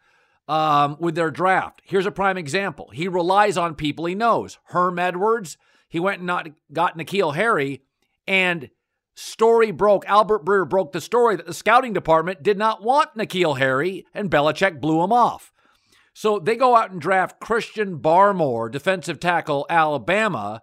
[0.48, 1.82] um, with their draft.
[1.84, 2.90] Here's a prime example.
[2.92, 4.58] He relies on people he knows.
[4.64, 5.56] Herm Edwards,
[5.88, 7.82] he went and not, got N'Keal Harry,
[8.26, 8.70] and
[9.18, 10.06] story broke.
[10.06, 14.30] Albert Breer broke the story that the scouting department did not want N'Keal Harry, and
[14.30, 15.52] Belichick blew him off.
[16.14, 20.62] So they go out and draft Christian Barmore, defensive tackle, Alabama.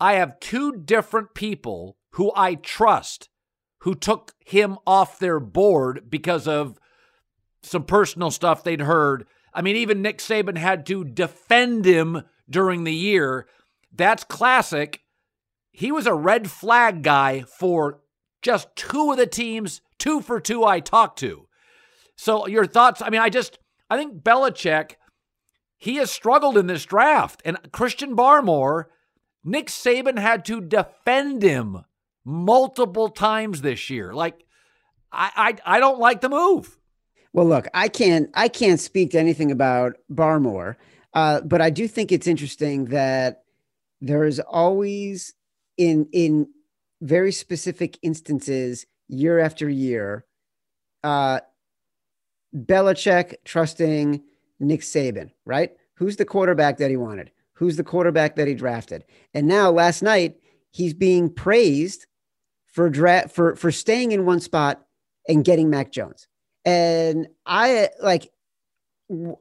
[0.00, 3.28] I have two different people who I trust
[3.80, 6.78] who took him off their board because of
[7.62, 9.26] some personal stuff they'd heard.
[9.52, 13.46] I mean, even Nick Saban had to defend him during the year.
[13.92, 15.01] That's classic.
[15.72, 18.00] He was a red flag guy for
[18.42, 21.48] just two of the teams, two for two I talked to.
[22.16, 23.00] So, your thoughts?
[23.02, 23.58] I mean, I just,
[23.88, 24.92] I think Belichick,
[25.78, 27.42] he has struggled in this draft.
[27.44, 28.84] And Christian Barmore,
[29.42, 31.84] Nick Saban had to defend him
[32.24, 34.14] multiple times this year.
[34.14, 34.44] Like,
[35.10, 36.78] I, I, I don't like the move.
[37.32, 40.76] Well, look, I can't I can't speak to anything about Barmore,
[41.14, 43.44] uh, but I do think it's interesting that
[44.02, 45.34] there is always
[45.76, 46.48] in in
[47.00, 50.24] very specific instances year after year,
[51.02, 51.40] uh,
[52.54, 54.22] Belichick trusting
[54.60, 55.72] Nick Saban, right?
[55.94, 57.30] Who's the quarterback that he wanted?
[57.54, 59.04] Who's the quarterback that he drafted?
[59.34, 60.36] And now last night
[60.70, 62.06] he's being praised
[62.66, 64.84] for draft for for staying in one spot
[65.28, 66.26] and getting Mac Jones.
[66.64, 68.30] And I like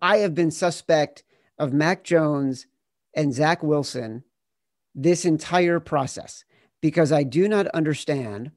[0.02, 1.24] I have been suspect
[1.58, 2.68] of Mac Jones
[3.16, 4.24] and Zach Wilson
[4.96, 6.44] this entire process
[6.82, 8.52] because I do not understand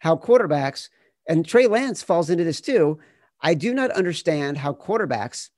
[0.00, 0.88] how quarterbacks
[1.28, 2.98] and Trey Lance falls into this too.
[3.40, 5.50] I do not understand how quarterbacks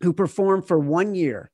[0.00, 1.50] who perform for one year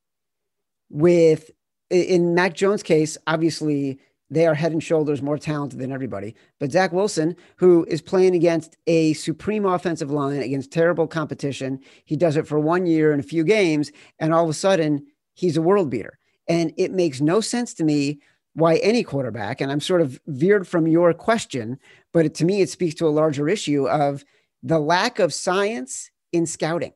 [0.91, 1.51] with
[1.91, 3.99] in Mac Jones' case, obviously
[4.31, 6.35] they are head and shoulders more talented than everybody.
[6.61, 12.17] But Zach Wilson, who is playing against a supreme offensive line against terrible competition, he
[12.17, 15.57] does it for one year and a few games, and all of a sudden he's
[15.57, 16.19] a world beater.
[16.49, 18.21] And it makes no sense to me
[18.55, 21.79] why any quarterback, and I'm sort of veered from your question,
[22.13, 24.25] but it, to me, it speaks to a larger issue of
[24.63, 26.93] the lack of science in scouting.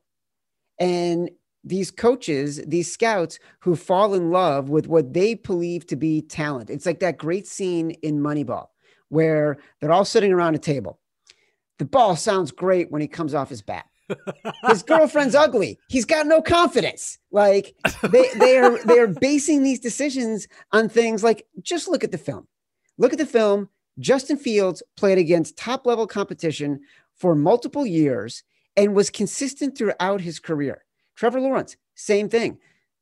[0.78, 1.30] And
[1.64, 6.70] these coaches, these scouts who fall in love with what they believe to be talent.
[6.70, 8.66] It's like that great scene in Moneyball
[9.08, 10.98] where they're all sitting around a table.
[11.78, 13.86] The ball sounds great when he comes off his bat.
[14.68, 15.78] His girlfriend's ugly.
[15.88, 17.18] He's got no confidence.
[17.30, 22.12] Like they they are they are basing these decisions on things like just look at
[22.12, 22.46] the film.
[22.98, 23.68] Look at the film.
[23.98, 26.80] Justin Fields played against top level competition
[27.14, 28.42] for multiple years
[28.76, 30.84] and was consistent throughout his career.
[31.14, 32.58] Trevor Lawrence, same thing.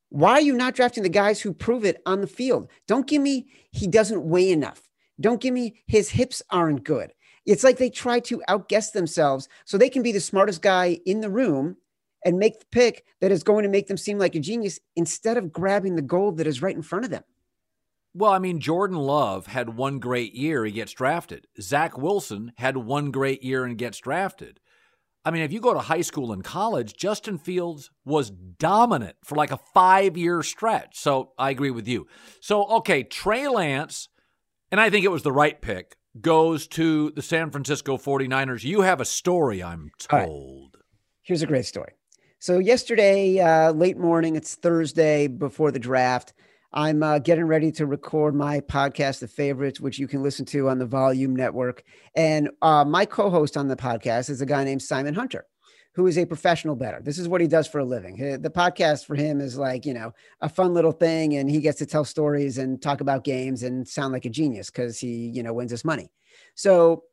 [0.08, 2.68] Why are you not drafting the guys who prove it on the field?
[2.88, 4.88] Don't give me he doesn't weigh enough.
[5.20, 7.12] Don't give me his hips aren't good.
[7.50, 11.20] It's like they try to outguess themselves so they can be the smartest guy in
[11.20, 11.78] the room
[12.24, 15.36] and make the pick that is going to make them seem like a genius instead
[15.36, 17.24] of grabbing the gold that is right in front of them.
[18.14, 21.48] Well, I mean, Jordan Love had one great year, he gets drafted.
[21.60, 24.60] Zach Wilson had one great year and gets drafted.
[25.24, 29.34] I mean, if you go to high school and college, Justin Fields was dominant for
[29.34, 31.00] like a five year stretch.
[31.00, 32.06] So I agree with you.
[32.40, 34.08] So, okay, Trey Lance,
[34.70, 38.64] and I think it was the right pick, goes to the San Francisco 49ers.
[38.64, 40.74] You have a story, I'm told.
[40.74, 40.84] Right.
[41.22, 41.92] Here's a great story.
[42.38, 46.32] So, yesterday, uh, late morning, it's Thursday before the draft.
[46.72, 50.68] I'm uh, getting ready to record my podcast, The Favorites, which you can listen to
[50.68, 51.82] on the Volume Network.
[52.14, 55.46] And uh, my co host on the podcast is a guy named Simon Hunter,
[55.92, 57.00] who is a professional bettor.
[57.02, 58.16] This is what he does for a living.
[58.16, 61.36] The podcast for him is like, you know, a fun little thing.
[61.36, 64.70] And he gets to tell stories and talk about games and sound like a genius
[64.70, 66.08] because he, you know, wins us money.
[66.54, 67.04] So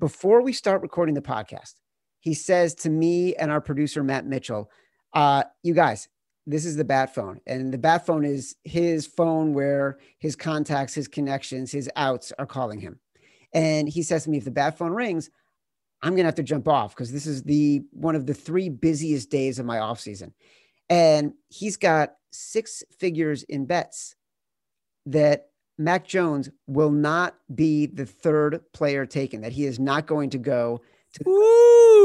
[0.00, 1.74] before we start recording the podcast,
[2.20, 4.70] he says to me and our producer, Matt Mitchell,
[5.14, 6.08] uh, you guys,
[6.46, 10.94] this is the bat phone and the bat phone is his phone where his contacts
[10.94, 13.00] his connections his outs are calling him
[13.52, 15.28] and he says to me if the bat phone rings
[16.02, 18.68] i'm going to have to jump off because this is the one of the three
[18.68, 20.32] busiest days of my off season
[20.88, 24.14] and he's got six figures in bets
[25.06, 30.30] that mac jones will not be the third player taken that he is not going
[30.30, 30.80] to go
[31.12, 31.22] to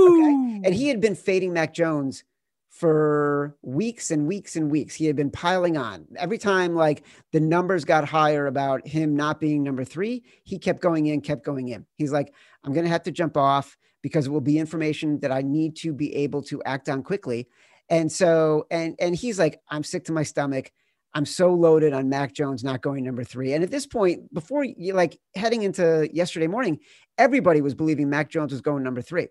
[0.10, 2.24] okay and he had been fading mac jones
[2.72, 4.96] for weeks and weeks and weeks.
[4.96, 6.08] He had been piling on.
[6.16, 10.82] Every time like the numbers got higher about him not being number 3, he kept
[10.82, 11.86] going in, kept going in.
[11.98, 15.32] He's like, I'm going to have to jump off because it will be information that
[15.32, 17.48] I need to be able to act on quickly.
[17.90, 20.72] And so and and he's like, I'm sick to my stomach.
[21.14, 23.54] I'm so loaded on Mac Jones not going number 3.
[23.54, 26.80] And at this point, before you like heading into yesterday morning,
[27.18, 29.28] everybody was believing Mac Jones was going number 3.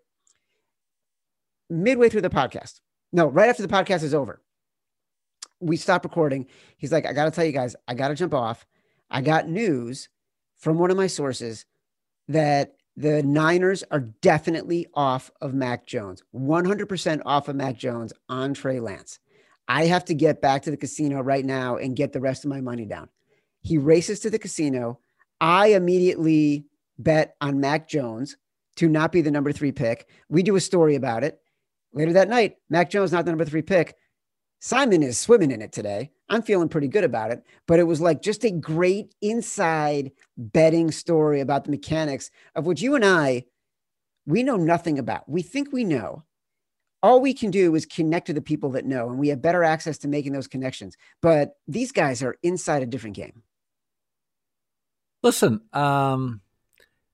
[1.71, 2.81] Midway through the podcast,
[3.13, 4.43] no, right after the podcast is over,
[5.61, 6.47] we stop recording.
[6.77, 8.67] He's like, I got to tell you guys, I got to jump off.
[9.11, 10.09] I got news
[10.59, 11.65] from one of my sources
[12.29, 18.53] that the Niners are definitely off of Mac Jones, 100% off of Mac Jones on
[18.53, 19.19] Trey Lance.
[19.69, 22.51] I have to get back to the casino right now and get the rest of
[22.51, 23.09] my money down.
[23.63, 24.99] He races to the casino.
[25.41, 26.67] I immediately
[26.99, 28.37] bet on Mac Jones
[28.77, 30.07] to not be the number three pick.
[30.29, 31.41] We do a story about it.
[31.95, 33.97] Later that night, Mac Jones, not the number three pick.
[34.59, 36.11] Simon is swimming in it today.
[36.31, 40.93] I'm feeling pretty good about it, but it was like just a great inside betting
[40.93, 43.45] story about the mechanics of which you and I,
[44.27, 45.29] we know nothing about.
[45.29, 46.25] We think we know.
[47.03, 49.65] all we can do is connect to the people that know, and we have better
[49.65, 50.97] access to making those connections.
[51.23, 53.43] But these guys are inside a different game.
[55.23, 56.41] Listen, um,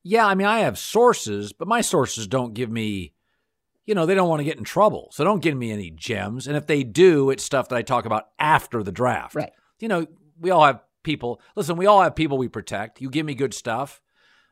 [0.02, 3.12] yeah, I mean, I have sources, but my sources don't give me,
[3.86, 5.08] you know, they don't want to get in trouble.
[5.12, 6.46] So don't give me any gems.
[6.46, 9.34] And if they do, it's stuff that I talk about after the draft.
[9.34, 9.52] Right.
[9.78, 10.06] You know,
[10.38, 11.40] we all have people.
[11.54, 13.00] Listen, we all have people we protect.
[13.00, 14.00] You give me good stuff.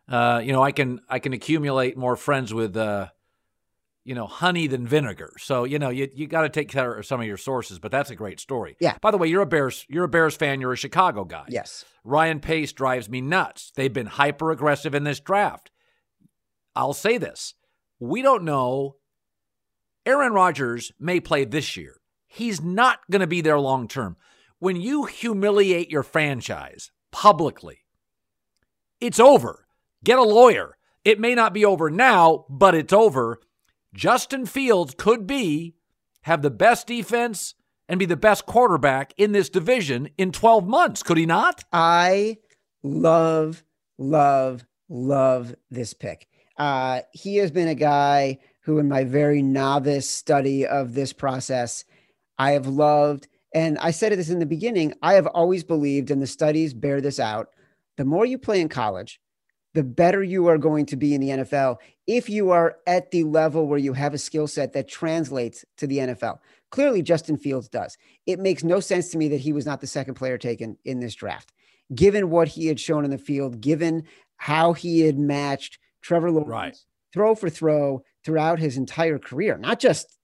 [0.09, 3.09] Uh, you know, I can I can accumulate more friends with uh,
[4.05, 5.33] you know, honey than vinegar.
[5.39, 7.91] So, you know, you, you got to take care of some of your sources, but
[7.91, 8.77] that's a great story.
[8.79, 8.97] Yeah.
[9.01, 10.61] By the way, you're a Bears, you're a Bears fan.
[10.61, 11.47] You're a Chicago guy.
[11.49, 11.85] Yes.
[12.05, 13.73] Ryan Pace drives me nuts.
[13.75, 15.71] They've been hyper aggressive in this draft.
[16.77, 17.55] I'll say this.
[17.99, 18.97] We don't know.
[20.07, 22.01] Aaron Rodgers may play this year.
[22.27, 24.17] He's not going to be there long term.
[24.59, 27.81] When you humiliate your franchise publicly,
[29.01, 29.67] it's over.
[30.03, 30.77] Get a lawyer.
[31.05, 33.41] It may not be over now, but it's over
[33.95, 35.77] Justin Fields could be
[36.23, 37.55] have the best defense
[37.89, 41.65] and be the best quarterback in this division in 12 months, could he not?
[41.73, 42.39] I
[42.83, 43.63] love,
[43.99, 46.27] love, love this pick.
[46.59, 51.85] Uh, he has been a guy who, in my very novice study of this process,
[52.39, 53.29] I have loved.
[53.55, 57.01] And I said this in the beginning I have always believed, and the studies bear
[57.01, 57.49] this out
[57.97, 59.21] the more you play in college,
[59.75, 63.25] the better you are going to be in the NFL if you are at the
[63.25, 66.39] level where you have a skill set that translates to the NFL.
[66.71, 67.97] Clearly, Justin Fields does.
[68.27, 71.01] It makes no sense to me that he was not the second player taken in
[71.01, 71.53] this draft,
[71.95, 74.05] given what he had shown in the field, given
[74.37, 76.77] how he had matched Trevor Lawrence right.
[77.13, 80.17] throw for throw throughout his entire career, not just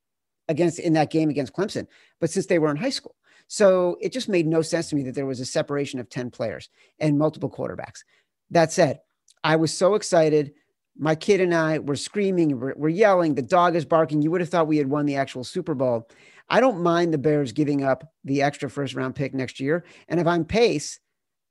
[0.49, 1.87] against in that game against Clemson,
[2.21, 3.15] but since they were in high school.
[3.47, 6.31] So it just made no sense to me that there was a separation of 10
[6.31, 8.05] players and multiple quarterbacks.
[8.51, 9.01] That said,
[9.43, 10.53] I was so excited.
[10.97, 14.23] My kid and I were screaming, we're, we're, yelling, the dog is barking.
[14.23, 16.09] You would have thought we had won the actual Super Bowl.
[16.49, 19.85] I don't mind the Bears giving up the extra first round pick next year.
[20.09, 21.01] And if I'm Pace,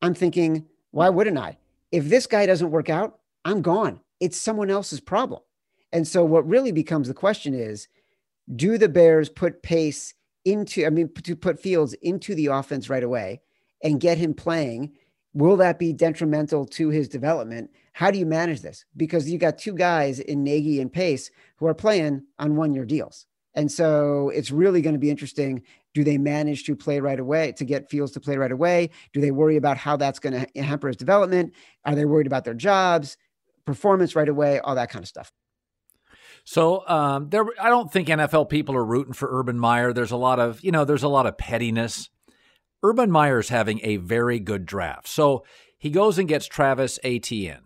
[0.01, 1.57] I'm thinking, why wouldn't I?
[1.91, 3.99] If this guy doesn't work out, I'm gone.
[4.19, 5.41] It's someone else's problem.
[5.91, 7.87] And so what really becomes the question is
[8.55, 10.13] do the Bears put Pace
[10.45, 13.41] into, I mean, to put Fields into the offense right away
[13.83, 14.93] and get him playing?
[15.33, 17.69] Will that be detrimental to his development?
[17.93, 18.85] How do you manage this?
[18.97, 22.85] Because you got two guys in Nagy and Pace who are playing on one year
[22.85, 23.27] deals.
[23.53, 25.63] And so it's really going to be interesting.
[25.93, 28.89] Do they manage to play right away to get Fields to play right away?
[29.13, 31.53] Do they worry about how that's going to hamper his development?
[31.85, 33.17] Are they worried about their jobs,
[33.65, 35.31] performance right away, all that kind of stuff?
[36.49, 39.93] So um, there, I don't think NFL people are rooting for Urban Meyer.
[39.93, 42.09] There's a lot of, you know, there's a lot of pettiness.
[42.81, 45.07] Urban Meyer's having a very good draft.
[45.07, 45.45] So
[45.77, 47.65] he goes and gets Travis Etienne,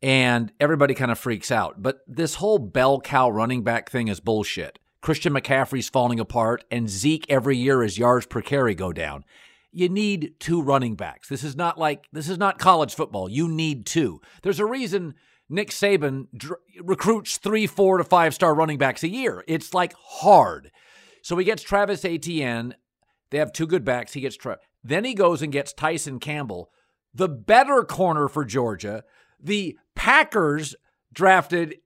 [0.00, 1.82] and everybody kind of freaks out.
[1.82, 4.78] But this whole bell cow running back thing is bullshit.
[5.00, 9.24] Christian McCaffrey's falling apart, and Zeke every year his yards per carry go down.
[9.72, 11.28] You need two running backs.
[11.28, 13.28] This is not like this is not college football.
[13.28, 14.20] You need two.
[14.44, 15.16] There's a reason
[15.48, 19.44] Nick Saban dr- recruits three, four to five star running backs a year.
[19.46, 20.70] It's like hard.
[21.22, 22.74] So he gets Travis Etienne,
[23.30, 24.12] they have two good backs.
[24.12, 26.70] He gets tra- then he goes and gets Tyson Campbell,
[27.14, 29.04] the better corner for Georgia.
[29.40, 30.76] The Packers
[31.12, 31.76] drafted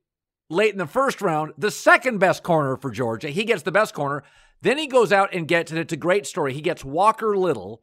[0.48, 3.28] late in the first round, the second best corner for Georgia.
[3.28, 4.22] He gets the best corner.
[4.62, 6.52] Then he goes out and gets, and it's a great story.
[6.52, 7.80] He gets Walker Little,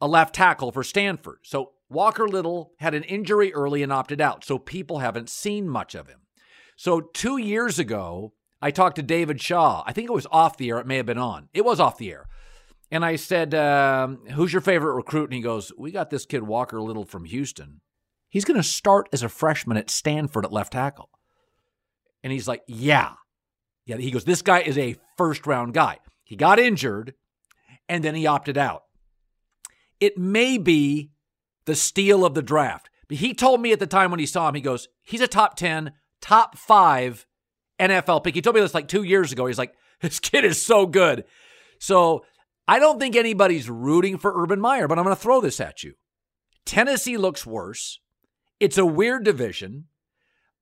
[0.00, 1.38] a left tackle for Stanford.
[1.42, 4.44] So Walker Little had an injury early and opted out.
[4.44, 6.20] So people haven't seen much of him.
[6.76, 8.32] So two years ago,
[8.62, 9.82] I talked to David Shaw.
[9.86, 10.78] I think it was off the air.
[10.78, 11.48] It may have been on.
[11.52, 12.28] It was off the air.
[12.90, 15.24] And I said, um, Who's your favorite recruit?
[15.24, 17.80] And he goes, We got this kid, Walker Little from Houston.
[18.28, 21.10] He's going to start as a freshman at Stanford at left tackle.
[22.22, 23.14] And he's like, Yeah.
[23.84, 23.96] Yeah.
[23.96, 25.98] He goes, This guy is a first round guy.
[26.24, 27.14] He got injured
[27.88, 28.84] and then he opted out.
[29.98, 31.10] It may be
[31.64, 32.90] the steal of the draft.
[33.08, 35.28] But he told me at the time when he saw him, he goes, He's a
[35.28, 37.26] top 10, top five
[37.78, 38.34] NFL pick.
[38.34, 39.46] He told me this like two years ago.
[39.46, 41.24] He's like, This kid is so good.
[41.78, 42.24] So
[42.66, 45.82] I don't think anybody's rooting for Urban Meyer, but I'm going to throw this at
[45.82, 45.94] you.
[46.64, 48.00] Tennessee looks worse.
[48.60, 49.86] It's a weird division.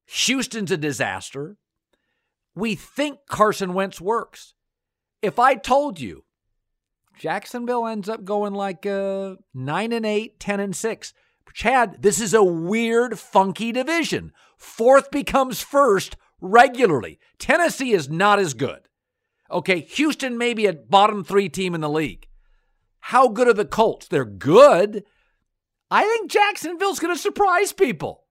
[0.07, 1.59] Houston's a disaster.
[2.55, 4.55] We think Carson Wentz works.
[5.21, 6.25] If I told you
[7.19, 11.15] Jacksonville ends up going like uh, 9 and 8, 10 and 6.
[11.53, 14.33] Chad, this is a weird, funky division.
[14.57, 17.19] Fourth becomes first regularly.
[17.39, 18.81] Tennessee is not as good.
[19.51, 22.29] Okay, Houston may be a bottom three team in the league.
[23.01, 24.07] How good are the Colts?
[24.07, 25.05] They're good.
[25.91, 28.25] I think Jacksonville's going to surprise people.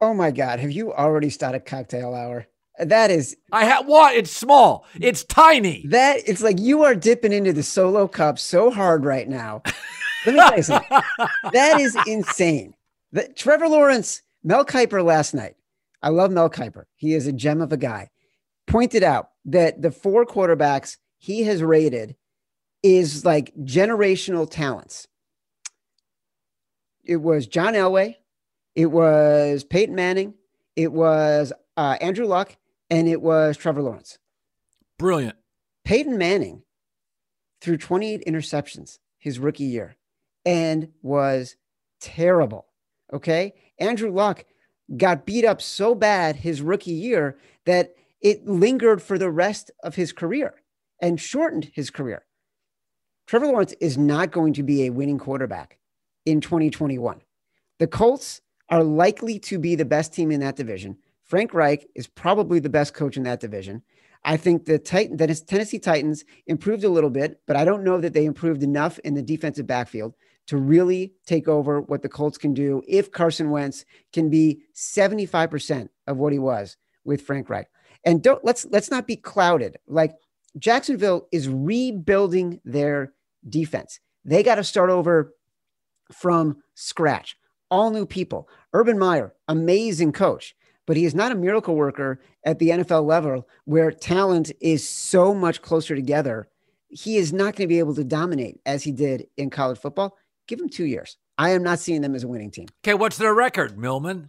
[0.00, 0.58] Oh my God.
[0.58, 2.46] Have you already started cocktail hour?
[2.78, 4.16] That is I have what?
[4.16, 4.86] It's small.
[5.00, 5.86] It's tiny.
[5.88, 9.62] that it's like you are dipping into the solo cup so hard right now.
[10.26, 11.00] Let me tell you something.
[11.52, 12.74] that is insane.
[13.12, 15.56] That Trevor Lawrence, Mel Kiper last night.
[16.02, 16.84] I love Mel Kiper.
[16.96, 18.10] He is a gem of a guy.
[18.66, 22.16] Pointed out that the four quarterbacks he has rated
[22.82, 25.06] is like generational talents.
[27.04, 28.16] It was John Elway,
[28.74, 30.34] it was Peyton Manning,
[30.76, 32.56] it was uh, Andrew Luck,
[32.92, 34.18] and it was Trevor Lawrence.
[34.98, 35.36] Brilliant.
[35.82, 36.62] Peyton Manning
[37.62, 39.96] threw 28 interceptions his rookie year
[40.44, 41.56] and was
[42.02, 42.66] terrible.
[43.10, 43.54] Okay.
[43.78, 44.44] Andrew Luck
[44.94, 49.94] got beat up so bad his rookie year that it lingered for the rest of
[49.94, 50.56] his career
[51.00, 52.26] and shortened his career.
[53.26, 55.78] Trevor Lawrence is not going to be a winning quarterback
[56.26, 57.22] in 2021.
[57.78, 60.98] The Colts are likely to be the best team in that division.
[61.32, 63.82] Frank Reich is probably the best coach in that division.
[64.22, 67.98] I think the Titan, is Tennessee Titans improved a little bit, but I don't know
[68.02, 70.12] that they improved enough in the defensive backfield
[70.48, 75.88] to really take over what the Colts can do if Carson Wentz can be 75%
[76.06, 77.70] of what he was with Frank Reich.
[78.04, 79.78] And don't let's let's not be clouded.
[79.86, 80.14] Like
[80.58, 83.14] Jacksonville is rebuilding their
[83.48, 84.00] defense.
[84.22, 85.32] They got to start over
[86.12, 87.38] from scratch.
[87.70, 88.50] All new people.
[88.74, 90.54] Urban Meyer, amazing coach,
[90.86, 95.34] but he is not a miracle worker at the NFL level where talent is so
[95.34, 96.48] much closer together.
[96.88, 100.16] He is not going to be able to dominate as he did in college football.
[100.46, 101.16] Give him two years.
[101.38, 102.66] I am not seeing them as a winning team.
[102.84, 104.28] Okay, what's their record, Millman?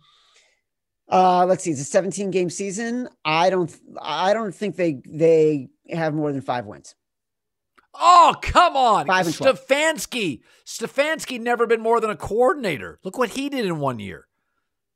[1.11, 1.71] Uh, let's see.
[1.71, 3.09] It's a 17 game season.
[3.25, 3.75] I don't.
[4.01, 6.95] I don't think they they have more than five wins.
[7.93, 9.05] Oh, come on.
[9.05, 9.67] Five and 12.
[9.67, 10.41] Stefanski.
[10.65, 12.99] Stefanski never been more than a coordinator.
[13.03, 14.27] Look what he did in one year.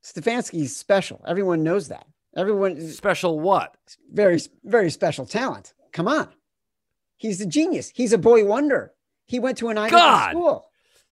[0.07, 1.21] Stefanski's special.
[1.27, 2.05] Everyone knows that.
[2.35, 3.75] Everyone Special what?
[4.11, 5.73] very very special talent.
[5.91, 6.29] Come on,
[7.15, 7.91] he's a genius.
[7.95, 8.93] He's a boy wonder.
[9.25, 10.66] He went to an Ivy League school.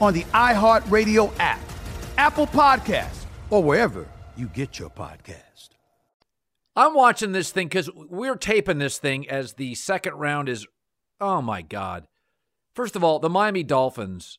[0.00, 1.60] on the iHeartRadio app,
[2.16, 5.70] Apple Podcasts, or wherever you get your podcast.
[6.76, 10.66] I'm watching this thing because we're taping this thing as the second round is.
[11.20, 12.06] Oh my God.
[12.74, 14.38] First of all, the Miami Dolphins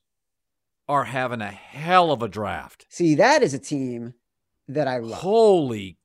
[0.87, 2.85] are having a hell of a draft.
[2.87, 4.13] See, that is a team
[4.69, 5.19] that I love.
[5.19, 5.97] Holy.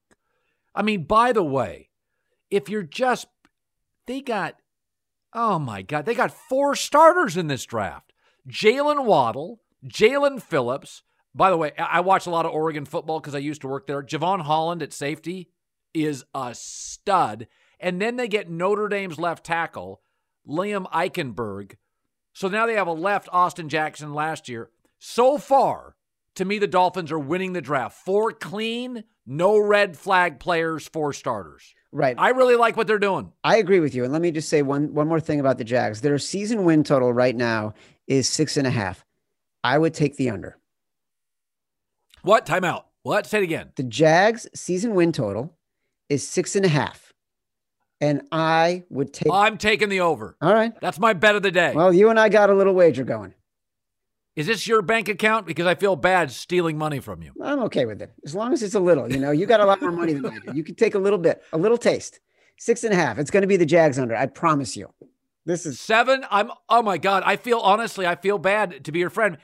[0.75, 1.91] I mean, by the way,
[2.51, 3.29] if you're just.
[4.07, 4.57] They got.
[5.33, 6.05] Oh my God.
[6.05, 8.13] They got four starters in this draft
[8.49, 11.03] Jaylen Waddle, Jaelan Phillips.
[11.35, 13.87] By the way, I watch a lot of Oregon football because I used to work
[13.87, 14.03] there.
[14.03, 15.51] Jevon Holland at safety
[15.93, 17.49] is a stud.
[17.81, 20.01] And then they get Notre Dame's left tackle,
[20.49, 21.77] Liam Eichenberg.
[22.33, 24.71] So now they have a left Austin Jackson last year.
[24.99, 25.97] So far,
[26.37, 27.97] to me, the Dolphins are winning the draft.
[28.05, 31.75] Four clean, no red flag players, four starters.
[31.93, 32.17] Right.
[32.19, 33.33] I really like what they're doing.
[33.45, 34.03] I agree with you.
[34.03, 36.01] And let me just say one one more thing about the Jags.
[36.01, 37.75] Their season win total right now
[38.07, 39.05] is six and a half.
[39.63, 40.59] I would take the under.
[42.23, 42.47] What?
[42.47, 42.85] Timeout.
[43.03, 43.27] What?
[43.27, 43.73] Say it again.
[43.77, 45.57] The Jags season win total
[46.09, 47.13] is six and a half.
[48.01, 49.33] And I would take.
[49.33, 50.37] I'm taking the over.
[50.43, 50.73] All right.
[50.81, 51.73] That's my bet of the day.
[51.75, 53.35] Well, you and I got a little wager going.
[54.37, 55.47] Is this your bank account?
[55.47, 57.33] Because I feel bad stealing money from you.
[57.41, 58.13] I'm okay with it.
[58.25, 60.27] As long as it's a little, you know, you got a lot more money than
[60.27, 60.57] I do.
[60.57, 62.21] You can take a little bit, a little taste.
[62.59, 63.19] Six and a half.
[63.19, 64.17] It's going to be the Jags under.
[64.17, 64.93] I promise you.
[65.47, 66.25] This is seven.
[66.31, 67.23] I'm, oh my God.
[67.27, 69.39] I feel, honestly, I feel bad to be your friend.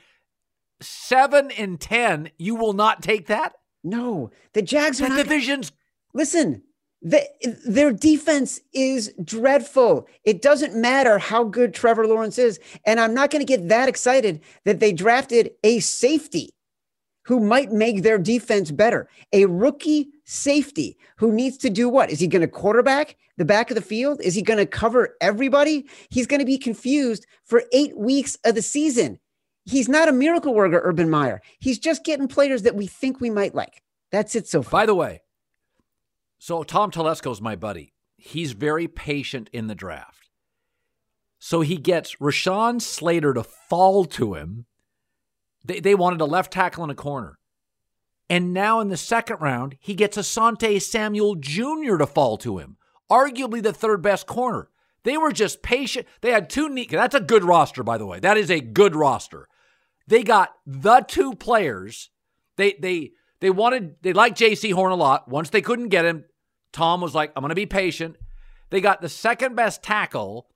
[0.81, 2.31] Seven in 10.
[2.37, 3.53] You will not take that?
[3.83, 4.31] No.
[4.53, 5.17] The Jags the are not.
[5.17, 5.71] division's.
[6.13, 6.63] Listen,
[7.01, 7.23] the,
[7.67, 10.07] their defense is dreadful.
[10.23, 12.59] It doesn't matter how good Trevor Lawrence is.
[12.85, 16.53] And I'm not going to get that excited that they drafted a safety
[17.23, 19.07] who might make their defense better.
[19.33, 22.09] A rookie safety who needs to do what?
[22.09, 24.21] Is he going to quarterback the back of the field?
[24.21, 25.85] Is he going to cover everybody?
[26.09, 29.19] He's going to be confused for eight weeks of the season.
[29.65, 31.41] He's not a miracle worker, Urban Meyer.
[31.59, 33.83] He's just getting players that we think we might like.
[34.11, 34.81] That's it so far.
[34.81, 35.21] By the way,
[36.39, 37.93] so Tom Telesco's my buddy.
[38.17, 40.29] He's very patient in the draft.
[41.39, 44.65] So he gets Rashawn Slater to fall to him.
[45.63, 47.37] They, they wanted a left tackle and a corner.
[48.29, 51.97] And now in the second round, he gets Asante Samuel Jr.
[51.97, 52.77] to fall to him,
[53.09, 54.69] arguably the third best corner.
[55.03, 56.07] They were just patient.
[56.21, 56.91] They had two neat.
[56.91, 58.19] That's a good roster, by the way.
[58.19, 59.47] That is a good roster.
[60.07, 62.09] They got the two players.
[62.57, 65.27] They they they wanted they liked Jaycee Horn a lot.
[65.27, 66.25] Once they couldn't get him,
[66.71, 68.15] Tom was like, I'm going to be patient.
[68.69, 70.47] They got the second best tackle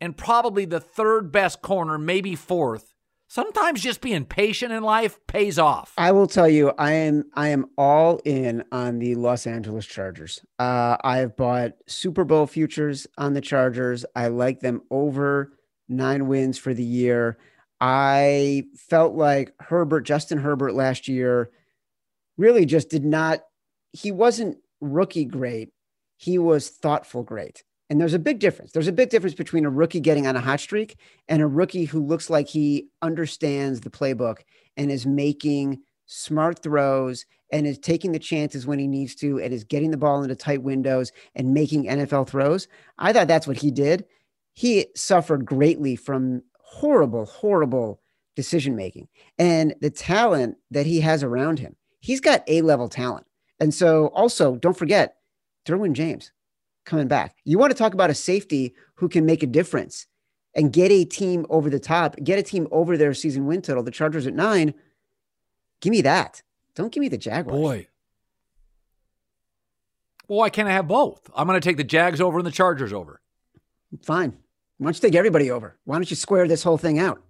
[0.00, 2.93] and probably the third best corner, maybe fourth.
[3.34, 5.92] Sometimes just being patient in life pays off.
[5.98, 10.40] I will tell you, I am I am all in on the Los Angeles Chargers.
[10.60, 14.06] Uh, I have bought Super Bowl futures on the Chargers.
[14.14, 15.52] I like them over
[15.88, 17.36] nine wins for the year.
[17.80, 21.50] I felt like Herbert, Justin Herbert last year,
[22.36, 23.40] really just did not.
[23.90, 25.70] He wasn't rookie great,
[26.18, 27.64] he was thoughtful great.
[27.90, 28.72] And there's a big difference.
[28.72, 31.84] There's a big difference between a rookie getting on a hot streak and a rookie
[31.84, 34.38] who looks like he understands the playbook
[34.76, 39.52] and is making smart throws and is taking the chances when he needs to and
[39.52, 42.68] is getting the ball into tight windows and making NFL throws.
[42.98, 44.04] I thought that's what he did.
[44.54, 48.00] He suffered greatly from horrible, horrible
[48.34, 49.08] decision making
[49.38, 51.76] and the talent that he has around him.
[52.00, 53.26] He's got A level talent.
[53.60, 55.16] And so also don't forget
[55.64, 56.32] Derwin James
[56.84, 57.36] coming back.
[57.44, 60.06] You want to talk about a safety who can make a difference
[60.54, 63.82] and get a team over the top, get a team over their season win total.
[63.82, 64.74] The Chargers at nine.
[65.80, 66.42] Give me that.
[66.74, 67.60] Don't give me the Jaguars.
[67.60, 67.88] Boy.
[70.28, 71.28] Well, why can't I have both?
[71.34, 73.20] I'm going to take the Jags over and the Chargers over.
[74.02, 74.36] Fine.
[74.78, 75.76] Why don't you take everybody over?
[75.84, 77.22] Why don't you square this whole thing out?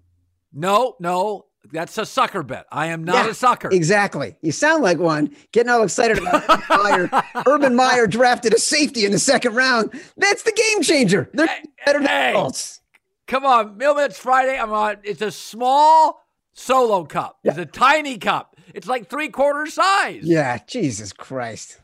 [0.52, 1.46] No, no.
[1.72, 2.66] That's a sucker bet.
[2.70, 3.68] I am not Yeah, a sucker.
[3.72, 4.36] Exactly.
[4.42, 5.34] You sound like one.
[5.52, 7.22] Getting all excited about Urban Meyer.
[7.46, 9.90] Urban Meyer drafted a safety in the second round.
[10.16, 11.30] That's the game changer.
[11.32, 11.48] They're
[11.84, 12.80] better than Hey, adults.
[13.26, 14.04] come on, Millman.
[14.04, 14.58] It's Friday.
[14.58, 14.98] I'm on.
[15.04, 16.20] It's a small
[16.52, 17.38] solo cup.
[17.44, 18.56] It's a tiny cup.
[18.74, 20.20] It's like three quarter size.
[20.22, 21.80] Yeah, Jesus Christ.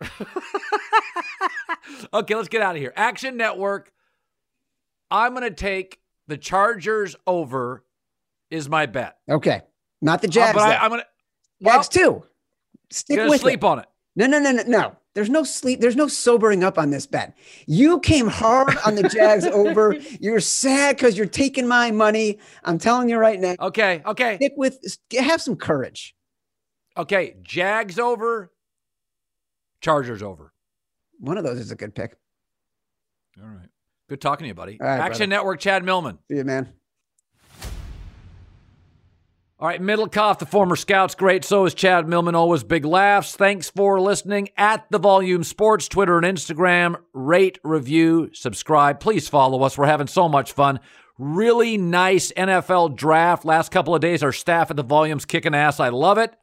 [2.14, 2.92] Okay, let's get out of here.
[2.96, 3.92] Action Network.
[5.10, 7.84] I'm going to take the Chargers over.
[8.52, 9.16] Is my bet.
[9.30, 9.62] Okay.
[10.00, 10.56] Not the Jags.
[10.56, 11.06] Uh, but I, I'm going to.
[11.64, 12.22] Jags too.
[12.90, 13.64] Stick gonna with sleep it.
[13.64, 13.86] on it.
[14.14, 14.96] No, no, no, no, no.
[15.14, 15.80] There's no sleep.
[15.80, 17.34] There's no sobering up on this bet.
[17.66, 19.96] You came hard on the Jags over.
[20.20, 22.38] You're sad because you're taking my money.
[22.64, 23.54] I'm telling you right now.
[23.58, 24.02] Okay.
[24.04, 24.36] Okay.
[24.36, 24.78] Stick with.
[25.18, 26.14] Have some courage.
[26.96, 28.52] Okay, Jags over,
[29.80, 30.52] Chargers over.
[31.20, 32.16] One of those is a good pick.
[33.40, 33.68] All right.
[34.10, 34.76] Good talking to you, buddy.
[34.78, 35.26] Right, Action brother.
[35.28, 36.18] Network, Chad Millman.
[36.28, 36.70] See you, man.
[39.62, 41.44] All right, Middlekauff, the former Scouts, great.
[41.44, 42.34] So is Chad Millman.
[42.34, 43.36] Always big laughs.
[43.36, 46.96] Thanks for listening at the Volume Sports, Twitter and Instagram.
[47.12, 48.98] Rate, review, subscribe.
[48.98, 49.78] Please follow us.
[49.78, 50.80] We're having so much fun.
[51.16, 53.44] Really nice NFL draft.
[53.44, 55.78] Last couple of days, our staff at the Volume's kicking ass.
[55.78, 56.34] I love it.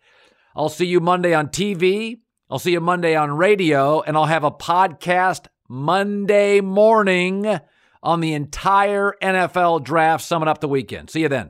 [0.56, 2.22] I'll see you Monday on TV.
[2.50, 7.60] I'll see you Monday on radio, and I'll have a podcast Monday morning
[8.02, 11.10] on the entire NFL draft, summing up the weekend.
[11.10, 11.50] See you then.